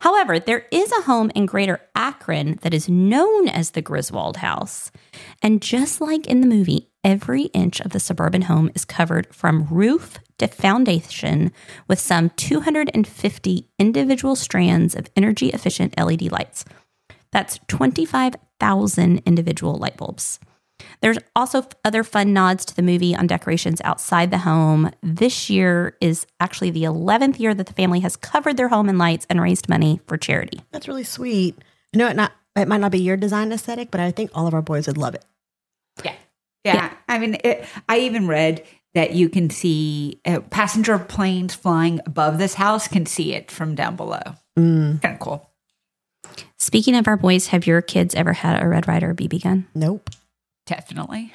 However, 0.01 0.39
there 0.41 0.67
is 0.73 0.91
a 0.93 1.03
home 1.03 1.31
in 1.37 1.47
Greater 1.47 1.81
Akron 1.95 2.59
that 2.63 2.75
is 2.75 2.89
known 2.89 3.49
as 3.49 3.71
the 3.71 3.83
Griswold 3.83 4.39
House. 4.39 4.91
And 5.43 5.63
just 5.63 6.01
like 6.01 6.27
in 6.27 6.41
the 6.41 6.47
movie, 6.49 6.89
every 7.05 7.43
inch 7.45 7.81
of 7.81 7.93
the 7.93 8.01
suburban 8.01 8.43
home 8.43 8.71
is 8.75 8.85
covered 8.85 9.33
from 9.33 9.69
roof 9.71 10.19
to 10.39 10.49
foundation 10.49 11.53
with 11.87 12.01
some 12.01 12.31
250 12.31 13.69
individual 13.79 14.35
strands 14.35 14.97
of 14.97 15.11
energy 15.15 15.51
efficient 15.51 15.97
LED 15.99 16.33
lights. 16.33 16.65
That's 17.31 17.61
25,000 17.69 19.23
individual 19.27 19.77
light 19.77 19.97
bulbs. 19.97 20.41
There's 21.01 21.19
also 21.37 21.67
other 21.85 22.03
fun 22.03 22.33
nods 22.33 22.65
to 22.65 22.77
the 22.77 22.83
movie 22.83 23.15
on 23.15 23.27
decorations 23.27 23.81
outside 23.85 24.31
the 24.31 24.39
home. 24.39 24.91
This 25.03 25.49
year 25.49 25.97
is 26.01 26.27
actually 26.41 26.71
the 26.71 26.85
11th 26.85 27.39
year 27.39 27.55
that 27.55 27.67
the 27.67 27.73
family 27.73 28.01
has 28.01 28.17
covered 28.17 28.57
their 28.57 28.69
home 28.69 28.89
in 28.89 28.99
lights 28.99 29.27
and 29.31 29.41
raised 29.41 29.69
money 29.69 30.01
for 30.07 30.17
charity. 30.17 30.61
That's 30.73 30.89
really 30.89 31.05
sweet. 31.05 31.57
I 31.95 31.99
know 31.99 32.09
it 32.09 32.17
not 32.17 32.33
it 32.57 32.69
might 32.69 32.81
not 32.81 32.93
be 32.93 33.01
your 33.01 33.17
design 33.17 33.53
aesthetic, 33.53 33.91
but 33.91 34.01
I 34.01 34.11
think 34.11 34.31
all 34.35 34.47
of 34.47 34.55
our 34.55 34.63
boys 34.63 34.87
would 34.87 34.99
love 34.99 35.15
it. 35.15 35.25
Yeah. 36.05 36.15
Yeah. 36.65 36.94
I 37.15 37.19
mean, 37.19 37.37
it, 37.45 37.65
I 37.89 37.99
even 38.01 38.27
read 38.27 38.65
that 38.95 39.13
you 39.15 39.29
can 39.29 39.51
see 39.51 40.21
uh, 40.25 40.41
passenger 40.51 40.99
planes 40.99 41.55
flying 41.55 42.01
above 42.07 42.39
this 42.39 42.55
house 42.55 42.87
can 42.89 43.07
see 43.07 43.35
it 43.35 43.51
from 43.51 43.75
down 43.75 43.97
below. 43.97 44.23
Mm, 44.59 45.01
Kind 45.03 45.15
of 45.15 45.21
cool. 45.21 45.51
Speaking 46.59 46.95
of 46.97 47.07
our 47.09 47.17
boys, 47.17 47.49
have 47.49 47.67
your 47.67 47.83
kids 47.83 48.15
ever 48.15 48.33
had 48.33 48.63
a 48.63 48.67
Red 48.69 48.87
Ryder 48.89 49.15
BB 49.15 49.43
gun? 49.43 49.67
nope. 49.75 50.11
Definitely. 50.67 51.31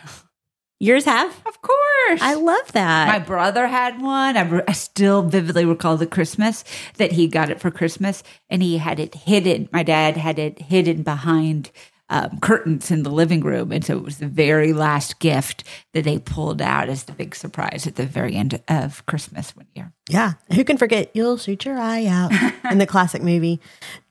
Yours 0.80 1.06
have? 1.06 1.30
Of 1.46 1.62
course. 1.62 2.20
I 2.22 2.34
love 2.34 2.72
that. 2.72 3.08
My 3.10 3.20
brother 3.20 3.68
had 3.68 4.02
one. 4.02 4.36
I, 4.38 4.42
re- 4.42 4.63
I 4.68 4.72
still 4.72 5.22
vividly 5.22 5.65
recall 5.65 5.98
the 5.98 6.08
Christmas 6.08 6.63
that 6.98 7.12
he 7.12 7.28
got 7.28 7.50
it 7.52 7.60
for 7.60 7.70
Christmas, 7.70 8.24
and 8.50 8.63
he 8.63 8.78
had 8.80 9.00
it 9.00 9.13
hidden. 9.13 9.70
My 9.72 9.84
dad 9.84 10.18
had 10.18 10.39
it 10.39 10.60
hidden 10.60 11.04
behind 11.04 11.70
um, 12.10 12.39
curtains 12.39 12.91
in 12.91 13.04
the 13.04 13.10
living 13.10 13.41
room, 13.41 13.72
and 13.72 13.86
so 13.86 13.98
it 13.98 14.04
was 14.04 14.17
the 14.17 14.28
very 14.28 14.74
last 14.74 15.19
gift 15.19 15.63
that 15.93 16.04
they 16.04 16.19
pulled 16.19 16.62
out 16.62 16.89
as 16.89 17.04
the 17.04 17.12
big 17.12 17.36
surprise 17.36 17.86
at 17.86 17.95
the 17.95 18.06
very 18.06 18.36
end 18.36 18.62
of 18.67 19.06
Christmas 19.06 19.56
one 19.56 19.67
year. 19.76 19.93
Yeah. 20.10 20.34
Who 20.54 20.63
can 20.63 20.78
forget 20.78 21.12
You'll 21.13 21.38
Shoot 21.38 21.65
Your 21.65 21.78
Eye 21.78 22.06
Out 22.08 22.32
in 22.72 22.80
the 22.80 22.88
classic 22.88 23.22
movie? 23.22 23.60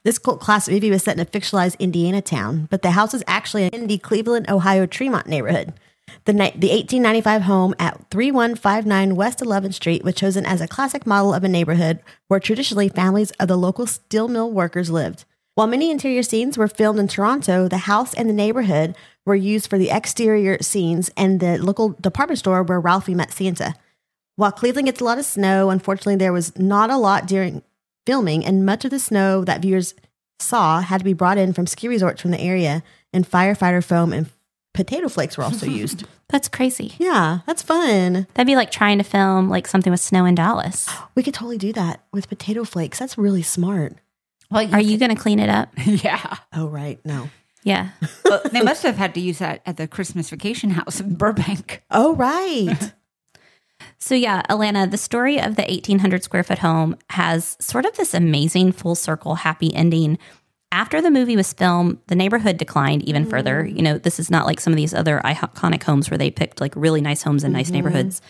This 0.04 0.18
cult 0.18 0.40
classic 0.40 0.72
movie 0.72 0.90
was 0.90 1.02
set 1.02 1.16
in 1.16 1.20
a 1.20 1.26
fictionalized 1.26 1.78
Indiana 1.78 2.22
town, 2.22 2.68
but 2.70 2.82
the 2.82 2.92
house 2.92 3.14
is 3.14 3.24
actually 3.26 3.66
in 3.66 3.88
the 3.88 3.98
Cleveland, 3.98 4.48
Ohio 4.48 4.86
Tremont 4.86 5.26
neighborhood. 5.26 5.74
The, 6.24 6.32
ni- 6.32 6.54
the 6.56 6.70
1895 6.70 7.42
home 7.42 7.74
at 7.78 8.10
3159 8.10 9.16
West 9.16 9.40
11th 9.40 9.74
Street 9.74 10.04
was 10.04 10.14
chosen 10.14 10.46
as 10.46 10.60
a 10.60 10.68
classic 10.68 11.06
model 11.06 11.34
of 11.34 11.44
a 11.44 11.48
neighborhood 11.48 12.00
where 12.28 12.40
traditionally 12.40 12.88
families 12.88 13.30
of 13.32 13.48
the 13.48 13.56
local 13.56 13.86
steel 13.86 14.28
mill 14.28 14.50
workers 14.50 14.90
lived. 14.90 15.24
While 15.58 15.66
many 15.66 15.90
interior 15.90 16.22
scenes 16.22 16.56
were 16.56 16.68
filmed 16.68 17.00
in 17.00 17.08
Toronto, 17.08 17.66
the 17.66 17.78
house 17.78 18.14
and 18.14 18.28
the 18.28 18.32
neighborhood 18.32 18.94
were 19.26 19.34
used 19.34 19.68
for 19.68 19.76
the 19.76 19.90
exterior 19.90 20.56
scenes 20.62 21.10
and 21.16 21.40
the 21.40 21.58
local 21.58 21.96
department 22.00 22.38
store 22.38 22.62
where 22.62 22.78
Ralphie 22.78 23.16
met 23.16 23.32
Santa. 23.32 23.74
While 24.36 24.52
Cleveland 24.52 24.86
gets 24.86 25.00
a 25.00 25.04
lot 25.04 25.18
of 25.18 25.24
snow, 25.24 25.70
unfortunately, 25.70 26.14
there 26.14 26.32
was 26.32 26.56
not 26.56 26.90
a 26.90 26.96
lot 26.96 27.26
during 27.26 27.64
filming, 28.06 28.46
and 28.46 28.64
much 28.64 28.84
of 28.84 28.92
the 28.92 29.00
snow 29.00 29.44
that 29.46 29.60
viewers 29.60 29.96
saw 30.38 30.80
had 30.80 30.98
to 30.98 31.04
be 31.04 31.12
brought 31.12 31.38
in 31.38 31.52
from 31.52 31.66
ski 31.66 31.88
resorts 31.88 32.22
from 32.22 32.30
the 32.30 32.40
area, 32.40 32.84
and 33.12 33.28
firefighter 33.28 33.82
foam 33.82 34.12
and 34.12 34.30
potato 34.74 35.08
flakes 35.08 35.36
were 35.36 35.42
also 35.42 35.66
used. 35.82 36.06
That's 36.28 36.46
crazy. 36.46 36.92
Yeah, 36.98 37.40
that's 37.46 37.64
fun. 37.64 38.28
That'd 38.34 38.46
be 38.46 38.54
like 38.54 38.70
trying 38.70 38.98
to 38.98 39.04
film 39.04 39.48
like 39.48 39.66
something 39.66 39.90
with 39.90 39.98
snow 39.98 40.24
in 40.24 40.36
Dallas. 40.36 40.88
We 41.16 41.24
could 41.24 41.34
totally 41.34 41.58
do 41.58 41.72
that 41.72 42.04
with 42.12 42.28
potato 42.28 42.62
flakes. 42.62 43.00
That's 43.00 43.18
really 43.18 43.42
smart. 43.42 43.96
Well, 44.50 44.74
Are 44.74 44.80
you 44.80 44.98
going 44.98 45.14
to 45.14 45.20
clean 45.20 45.40
it 45.40 45.48
up? 45.48 45.70
yeah. 45.84 46.36
Oh, 46.52 46.68
right. 46.68 46.98
No. 47.04 47.28
Yeah. 47.62 47.90
Well, 48.24 48.42
they 48.52 48.60
must 48.60 48.82
have 48.82 48.96
had 48.96 49.14
to 49.14 49.20
use 49.20 49.38
that 49.38 49.62
at 49.64 49.78
the 49.78 49.88
Christmas 49.88 50.28
vacation 50.28 50.70
house 50.70 51.00
in 51.00 51.14
Burbank. 51.14 51.82
Oh, 51.90 52.14
right. 52.14 52.92
So, 53.98 54.14
yeah, 54.14 54.42
Alana, 54.50 54.90
the 54.90 54.98
story 54.98 55.40
of 55.40 55.56
the 55.56 55.62
1,800 55.62 56.22
square 56.22 56.44
foot 56.44 56.58
home 56.58 56.96
has 57.10 57.56
sort 57.58 57.86
of 57.86 57.96
this 57.96 58.12
amazing 58.12 58.72
full 58.72 58.94
circle 58.94 59.36
happy 59.36 59.74
ending. 59.74 60.18
After 60.72 61.00
the 61.00 61.10
movie 61.10 61.36
was 61.36 61.54
filmed, 61.54 61.98
the 62.08 62.14
neighborhood 62.14 62.58
declined 62.58 63.02
even 63.04 63.22
mm-hmm. 63.22 63.30
further. 63.30 63.66
You 63.66 63.80
know, 63.80 63.96
this 63.96 64.20
is 64.20 64.30
not 64.30 64.44
like 64.44 64.60
some 64.60 64.74
of 64.74 64.76
these 64.76 64.92
other 64.92 65.22
iconic 65.24 65.82
homes 65.82 66.10
where 66.10 66.18
they 66.18 66.30
picked 66.30 66.60
like 66.60 66.74
really 66.76 67.00
nice 67.00 67.22
homes 67.22 67.44
in 67.44 67.52
nice 67.52 67.66
mm-hmm. 67.66 67.76
neighborhoods. 67.76 68.20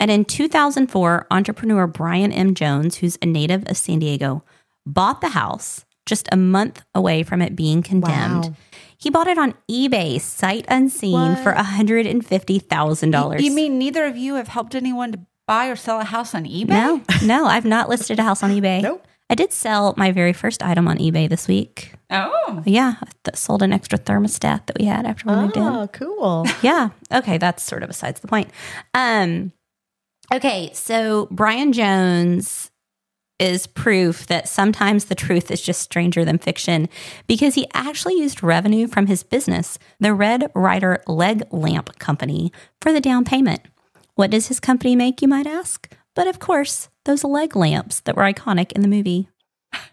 And 0.00 0.10
in 0.10 0.24
2004, 0.24 1.28
entrepreneur 1.30 1.86
Brian 1.86 2.32
M. 2.32 2.54
Jones, 2.54 2.96
who's 2.96 3.16
a 3.22 3.26
native 3.26 3.68
of 3.70 3.76
San 3.76 4.00
Diego, 4.00 4.42
bought 4.86 5.20
the 5.20 5.28
house 5.30 5.84
just 6.06 6.28
a 6.30 6.36
month 6.36 6.84
away 6.94 7.22
from 7.24 7.42
it 7.42 7.56
being 7.56 7.82
condemned. 7.82 8.44
Wow. 8.46 8.54
He 8.96 9.10
bought 9.10 9.26
it 9.26 9.36
on 9.38 9.54
eBay, 9.70 10.20
sight 10.20 10.64
unseen, 10.68 11.12
What? 11.12 11.38
for 11.40 11.52
$150,000. 11.52 13.40
You 13.42 13.50
mean 13.50 13.78
neither 13.78 14.04
of 14.06 14.16
you 14.16 14.34
have 14.36 14.48
helped 14.48 14.74
anyone 14.74 15.12
to 15.12 15.18
buy 15.46 15.66
or 15.68 15.76
sell 15.76 16.00
a 16.00 16.04
house 16.04 16.34
on 16.34 16.44
eBay? 16.44 16.68
No, 16.68 17.02
no, 17.24 17.46
I've 17.46 17.64
not 17.64 17.88
listed 17.88 18.18
a 18.18 18.22
house 18.22 18.42
on 18.42 18.50
eBay. 18.50 18.82
Nope. 18.82 19.06
I 19.28 19.34
did 19.34 19.52
sell 19.52 19.92
my 19.96 20.12
very 20.12 20.32
first 20.32 20.62
item 20.62 20.86
on 20.86 20.98
eBay 20.98 21.28
this 21.28 21.48
week. 21.48 21.92
Oh. 22.10 22.62
Yeah, 22.64 22.94
I 23.02 23.34
sold 23.34 23.62
an 23.62 23.72
extra 23.72 23.98
thermostat 23.98 24.66
that 24.66 24.78
we 24.78 24.84
had 24.84 25.04
after 25.04 25.28
we 25.28 25.34
moved 25.34 25.56
in. 25.56 25.62
Oh, 25.64 25.88
cool. 25.92 26.46
Yeah. 26.62 26.90
Okay, 27.12 27.36
that's 27.36 27.62
sort 27.64 27.82
of 27.82 27.88
besides 27.88 28.20
the 28.20 28.28
point. 28.28 28.50
Um 28.94 29.52
okay, 30.32 30.70
so 30.74 31.26
Brian 31.32 31.72
Jones 31.72 32.70
is 33.38 33.66
proof 33.66 34.26
that 34.26 34.48
sometimes 34.48 35.06
the 35.06 35.14
truth 35.14 35.50
is 35.50 35.60
just 35.60 35.82
stranger 35.82 36.24
than 36.24 36.38
fiction 36.38 36.88
because 37.26 37.54
he 37.54 37.68
actually 37.74 38.18
used 38.18 38.42
revenue 38.42 38.86
from 38.86 39.06
his 39.06 39.22
business, 39.22 39.78
the 40.00 40.14
Red 40.14 40.50
Rider 40.54 41.02
Leg 41.06 41.42
Lamp 41.50 41.98
Company, 41.98 42.52
for 42.80 42.92
the 42.92 43.00
down 43.00 43.24
payment. 43.24 43.60
What 44.14 44.30
does 44.30 44.48
his 44.48 44.60
company 44.60 44.96
make, 44.96 45.20
you 45.20 45.28
might 45.28 45.46
ask? 45.46 45.92
But 46.14 46.26
of 46.26 46.38
course, 46.38 46.88
those 47.04 47.24
leg 47.24 47.54
lamps 47.54 48.00
that 48.00 48.16
were 48.16 48.22
iconic 48.22 48.72
in 48.72 48.80
the 48.80 48.88
movie. 48.88 49.28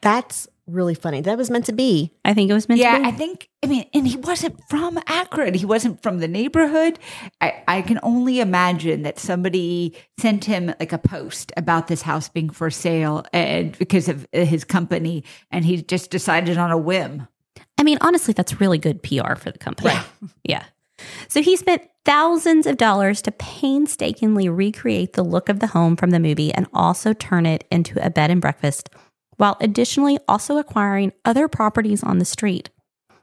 That's 0.02 0.48
really 0.68 0.96
funny. 0.96 1.22
That 1.22 1.38
was 1.38 1.50
meant 1.50 1.66
to 1.66 1.74
be. 1.74 2.12
I 2.24 2.34
think 2.34 2.50
it 2.50 2.54
was 2.54 2.70
meant 2.70 2.80
Yeah, 2.80 2.98
to 2.98 3.04
be. 3.04 3.08
I 3.10 3.12
think, 3.12 3.50
I 3.64 3.68
mean, 3.68 3.86
and 3.94 4.08
he 4.08 4.18
wasn't 4.18 4.60
from 4.70 5.00
Akron. 5.08 5.54
He 5.54 5.66
wasn't 5.66 6.02
from 6.02 6.20
the 6.20 6.28
neighborhood. 6.28 7.00
I, 7.42 7.64
I 7.68 7.82
can 7.82 8.00
only 8.04 8.40
imagine 8.40 9.04
that 9.04 9.20
somebody 9.20 9.96
sent 10.20 10.46
him 10.46 10.74
like 10.80 10.94
a 10.94 10.98
post 10.98 11.52
about 11.58 11.88
this 11.88 12.02
house 12.02 12.30
being 12.30 12.50
for 12.50 12.70
sale 12.70 13.26
and 13.34 13.78
because 13.78 14.08
of 14.08 14.28
his 14.32 14.64
company, 14.64 15.24
and 15.52 15.66
he 15.66 15.82
just 15.82 16.10
decided 16.12 16.58
on 16.58 16.72
a 16.72 16.78
whim. 16.78 17.28
I 17.78 17.84
mean, 17.84 17.98
honestly, 18.02 18.34
that's 18.34 18.62
really 18.62 18.78
good 18.78 19.04
PR 19.04 19.36
for 19.36 19.52
the 19.52 19.60
company. 19.60 19.94
Yeah. 20.44 20.64
So 21.28 21.42
he 21.42 21.58
spent 21.58 21.82
thousands 22.06 22.66
of 22.68 22.78
dollars 22.78 23.22
to 23.24 23.32
painstakingly 23.32 24.48
recreate 24.48 25.14
the 25.14 25.24
look 25.24 25.50
of 25.50 25.60
the 25.60 25.68
home 25.68 25.96
from 25.96 26.12
the 26.12 26.20
movie 26.20 26.54
and 26.54 26.68
also 26.74 27.14
turn 27.14 27.46
it 27.46 27.66
into 27.72 28.04
a 28.06 28.10
bed 28.10 28.30
and 28.30 28.40
breakfast 28.40 28.90
while 29.38 29.58
additionally 29.60 30.20
also 30.28 30.58
acquiring 30.58 31.14
other 31.26 31.48
properties 31.48 32.04
on 32.04 32.20
the 32.20 32.26
street. 32.26 32.70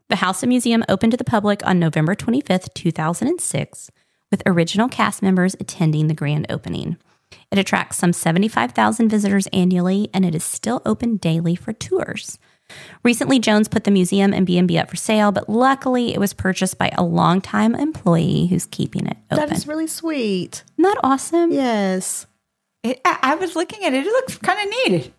The 0.09 0.17
House 0.17 0.43
and 0.43 0.49
Museum 0.51 0.85
opened 0.89 1.13
to 1.13 1.17
the 1.17 1.25
public 1.25 1.65
on 1.67 1.79
November 1.79 2.15
25th, 2.15 2.75
2006, 2.75 3.91
with 4.31 4.43
original 4.45 4.89
cast 4.89 5.23
members 5.23 5.55
attending 5.61 6.09
the 6.09 6.15
grand 6.15 6.47
opening. 6.51 6.97
It 7.51 7.59
attracts 7.59 7.99
some 7.99 8.13
75,000 8.13 9.09
visitors 9.09 9.47
annually 9.53 10.09
and 10.13 10.25
it 10.25 10.35
is 10.35 10.45
still 10.45 10.83
open 10.85 11.17
daily 11.17 11.55
for 11.55 11.73
tours. 11.73 12.39
Recently, 13.03 13.39
Jones 13.41 13.69
put 13.69 13.85
the 13.85 13.91
museum 13.91 14.33
and 14.33 14.47
B&B 14.47 14.79
up 14.79 14.91
for 14.91 14.97
sale, 14.97 15.33
but 15.33 15.49
luckily 15.49 16.15
it 16.15 16.21
was 16.21 16.33
purchased 16.33 16.79
by 16.79 16.91
a 16.97 17.03
longtime 17.03 17.75
employee 17.75 18.47
who's 18.47 18.67
keeping 18.67 19.07
it 19.07 19.17
open. 19.31 19.49
That 19.49 19.57
is 19.57 19.67
really 19.67 19.89
sweet. 19.89 20.63
Isn't 20.79 20.83
that 20.83 21.01
awesome? 21.03 21.53
Yes. 21.53 22.27
It, 22.83 23.01
I 23.05 23.35
was 23.35 23.57
looking 23.57 23.85
at 23.85 23.93
it. 23.93 24.07
It 24.07 24.11
looks 24.11 24.39
kind 24.39 24.61
of 24.61 24.93
neat. 24.93 25.13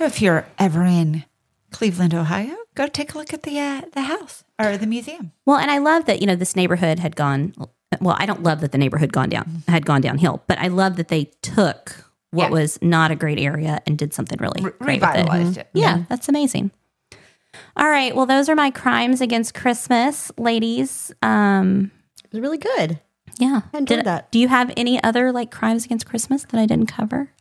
So 0.00 0.06
if 0.06 0.22
you're 0.22 0.46
ever 0.58 0.82
in 0.86 1.24
Cleveland, 1.72 2.14
Ohio, 2.14 2.56
go 2.74 2.86
take 2.86 3.12
a 3.14 3.18
look 3.18 3.34
at 3.34 3.42
the 3.42 3.58
uh, 3.60 3.82
the 3.92 4.00
house 4.00 4.44
or 4.58 4.78
the 4.78 4.86
museum. 4.86 5.32
Well, 5.44 5.58
and 5.58 5.70
I 5.70 5.76
love 5.76 6.06
that, 6.06 6.22
you 6.22 6.26
know, 6.26 6.36
this 6.36 6.56
neighborhood 6.56 6.98
had 6.98 7.16
gone 7.16 7.52
well, 8.00 8.16
I 8.18 8.24
don't 8.24 8.42
love 8.42 8.62
that 8.62 8.72
the 8.72 8.78
neighborhood 8.78 9.12
gone 9.12 9.28
down 9.28 9.62
had 9.68 9.84
gone 9.84 10.00
downhill, 10.00 10.42
but 10.46 10.58
I 10.58 10.68
love 10.68 10.96
that 10.96 11.08
they 11.08 11.24
took 11.42 12.06
what 12.30 12.44
Yeah. 12.44 12.48
was 12.48 12.78
not 12.80 13.10
a 13.10 13.14
great 13.14 13.38
area 13.38 13.82
and 13.86 13.98
did 13.98 14.14
something 14.14 14.38
really 14.40 14.62
Re- 14.62 14.70
great 14.80 15.00
with 15.02 15.10
it. 15.10 15.16
revitalized 15.18 15.58
it. 15.58 15.68
Yeah, 15.74 16.04
that's 16.08 16.30
amazing. 16.30 16.70
All 17.76 17.90
right, 17.90 18.16
well, 18.16 18.24
those 18.24 18.48
are 18.48 18.56
my 18.56 18.70
crimes 18.70 19.20
against 19.20 19.52
Christmas, 19.52 20.32
ladies. 20.38 21.12
Um, 21.20 21.90
It 22.24 22.32
was 22.32 22.40
really 22.40 22.56
good. 22.56 23.00
yeah, 23.38 23.60
I 23.74 23.76
enjoyed 23.76 23.98
Did- 23.98 24.06
that. 24.06 24.30
Do 24.32 24.38
you 24.38 24.48
have 24.48 24.72
any 24.78 25.02
other 25.04 25.30
like 25.30 25.50
crimes 25.50 25.84
against 25.84 26.06
Christmas 26.06 26.44
that 26.44 26.58
I 26.58 26.64
didn't 26.64 26.86
cover? 26.86 27.32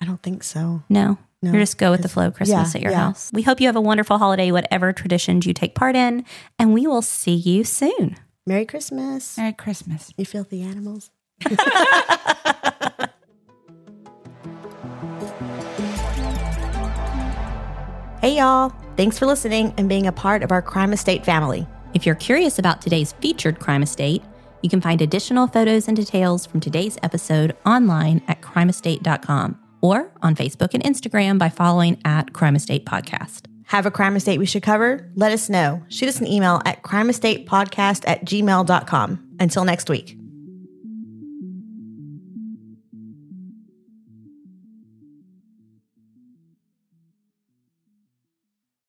I 0.00 0.06
don't 0.06 0.22
think 0.22 0.42
so. 0.44 0.82
No. 0.88 1.18
No, 1.46 1.52
You 1.52 1.60
just 1.60 1.78
go 1.78 1.90
with 1.90 2.02
the 2.02 2.08
flow 2.08 2.30
Christmas 2.30 2.74
yeah, 2.74 2.78
at 2.78 2.82
your 2.82 2.92
yeah. 2.92 3.06
house. 3.06 3.30
We 3.32 3.42
hope 3.42 3.60
you 3.60 3.66
have 3.66 3.76
a 3.76 3.80
wonderful 3.80 4.18
holiday, 4.18 4.50
whatever 4.50 4.92
traditions 4.92 5.46
you 5.46 5.54
take 5.54 5.74
part 5.74 5.96
in, 5.96 6.24
and 6.58 6.74
we 6.74 6.86
will 6.86 7.02
see 7.02 7.34
you 7.34 7.64
soon. 7.64 8.16
Merry 8.46 8.64
Christmas. 8.64 9.36
Merry 9.36 9.52
Christmas. 9.52 10.12
You 10.16 10.24
filthy 10.24 10.62
animals. 10.62 11.10
hey, 18.20 18.36
y'all. 18.36 18.72
Thanks 18.96 19.18
for 19.18 19.26
listening 19.26 19.74
and 19.76 19.88
being 19.88 20.06
a 20.06 20.12
part 20.12 20.42
of 20.42 20.50
our 20.50 20.62
Crime 20.62 20.92
Estate 20.92 21.24
family. 21.24 21.66
If 21.92 22.06
you're 22.06 22.14
curious 22.14 22.58
about 22.58 22.80
today's 22.80 23.12
featured 23.12 23.58
crime 23.58 23.82
estate, 23.82 24.22
you 24.62 24.70
can 24.70 24.80
find 24.80 25.00
additional 25.02 25.46
photos 25.46 25.86
and 25.88 25.96
details 25.96 26.46
from 26.46 26.60
today's 26.60 26.98
episode 27.02 27.56
online 27.64 28.22
at 28.26 28.40
crimeestate.com 28.42 29.65
or 29.80 30.12
on 30.22 30.34
Facebook 30.34 30.74
and 30.74 30.82
Instagram 30.82 31.38
by 31.38 31.48
following 31.48 32.00
at 32.04 32.32
Crime 32.32 32.56
Estate 32.56 32.86
Podcast. 32.86 33.46
Have 33.66 33.84
a 33.84 33.90
crime 33.90 34.14
estate 34.14 34.38
we 34.38 34.46
should 34.46 34.62
cover? 34.62 35.10
Let 35.16 35.32
us 35.32 35.48
know. 35.48 35.82
Shoot 35.88 36.08
us 36.08 36.20
an 36.20 36.28
email 36.28 36.62
at 36.64 36.82
crimeestatepodcast 36.82 38.04
at 38.06 38.24
gmail.com. 38.24 39.36
Until 39.40 39.64
next 39.64 39.90
week. 39.90 40.16